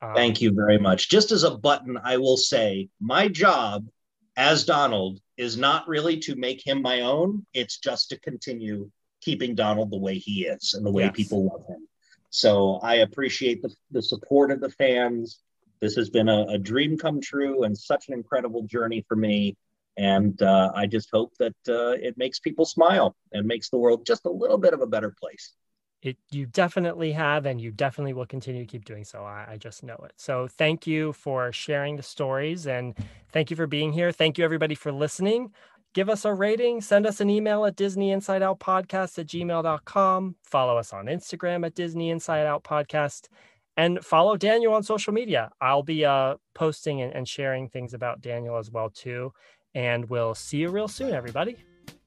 um, 0.00 0.14
thank 0.14 0.40
you 0.40 0.50
very 0.50 0.78
much 0.78 1.10
just 1.10 1.30
as 1.30 1.42
a 1.44 1.50
button 1.50 1.98
i 2.02 2.16
will 2.16 2.38
say 2.38 2.88
my 2.98 3.28
job 3.28 3.86
as 4.34 4.64
donald 4.64 5.20
is 5.42 5.56
not 5.56 5.88
really 5.88 6.18
to 6.18 6.36
make 6.36 6.64
him 6.66 6.80
my 6.80 7.00
own. 7.00 7.44
It's 7.52 7.78
just 7.78 8.10
to 8.10 8.20
continue 8.20 8.90
keeping 9.20 9.54
Donald 9.54 9.90
the 9.90 9.98
way 9.98 10.18
he 10.18 10.46
is 10.46 10.74
and 10.74 10.86
the 10.86 10.90
way 10.90 11.04
yes. 11.04 11.12
people 11.14 11.44
love 11.46 11.66
him. 11.66 11.86
So 12.30 12.78
I 12.82 12.96
appreciate 12.96 13.60
the, 13.60 13.74
the 13.90 14.02
support 14.02 14.50
of 14.50 14.60
the 14.60 14.70
fans. 14.70 15.40
This 15.82 15.96
has 15.96 16.08
been 16.08 16.28
a, 16.28 16.44
a 16.44 16.58
dream 16.58 16.96
come 16.96 17.20
true 17.20 17.64
and 17.64 17.76
such 17.76 18.08
an 18.08 18.14
incredible 18.14 18.62
journey 18.62 19.04
for 19.08 19.16
me. 19.16 19.56
And 19.98 20.40
uh, 20.40 20.70
I 20.74 20.86
just 20.86 21.10
hope 21.12 21.32
that 21.40 21.56
uh, 21.68 21.98
it 22.00 22.16
makes 22.16 22.38
people 22.38 22.64
smile 22.64 23.16
and 23.32 23.46
makes 23.46 23.68
the 23.68 23.76
world 23.76 24.06
just 24.06 24.24
a 24.24 24.30
little 24.30 24.58
bit 24.58 24.74
of 24.74 24.80
a 24.80 24.86
better 24.86 25.10
place. 25.20 25.52
It 26.00 26.16
you 26.30 26.46
definitely 26.46 27.12
have 27.12 27.46
and 27.46 27.60
you 27.60 27.72
definitely 27.72 28.12
will 28.12 28.26
continue 28.26 28.62
to 28.62 28.66
keep 28.66 28.84
doing 28.84 29.04
so. 29.04 29.24
I, 29.24 29.46
I, 29.50 29.56
just 29.56 29.82
know 29.82 29.98
it. 30.04 30.12
So 30.16 30.48
thank 30.48 30.86
you 30.86 31.12
for 31.12 31.52
sharing 31.52 31.96
the 31.96 32.02
stories 32.02 32.66
and 32.66 32.96
thank 33.32 33.50
you 33.50 33.56
for 33.56 33.68
being 33.68 33.92
here. 33.92 34.10
Thank 34.10 34.38
you 34.38 34.44
everybody 34.44 34.74
for 34.74 34.90
listening. 34.90 35.52
Give 35.94 36.08
us 36.08 36.24
a 36.24 36.32
rating. 36.32 36.80
Send 36.80 37.06
us 37.06 37.20
an 37.20 37.30
email 37.30 37.64
at 37.66 37.76
disney 37.76 38.10
inside 38.10 38.42
out 38.42 38.58
podcast 38.58 39.18
at 39.18 39.26
gmail.com 39.26 40.36
follow 40.42 40.76
us 40.76 40.92
on 40.92 41.06
instagram 41.06 41.64
at 41.64 41.74
disney 41.74 42.10
inside 42.10 42.46
out 42.46 42.64
podcast 42.64 43.28
and 43.76 44.04
follow 44.04 44.36
daniel 44.36 44.74
on 44.74 44.82
social 44.82 45.12
media. 45.12 45.50
I'll 45.60 45.82
be 45.82 46.04
uh, 46.04 46.36
posting 46.54 47.02
and, 47.02 47.12
and 47.14 47.28
sharing 47.28 47.68
things 47.68 47.94
about 47.94 48.20
daniel 48.20 48.56
as 48.58 48.70
well 48.70 48.90
too. 48.90 49.32
And 49.74 50.08
we'll 50.08 50.34
see 50.34 50.58
you 50.58 50.68
real 50.68 50.88
soon 50.88 51.12
everybody. 51.12 51.56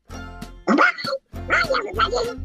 Bye, 0.10 0.92
everybody. 1.48 2.40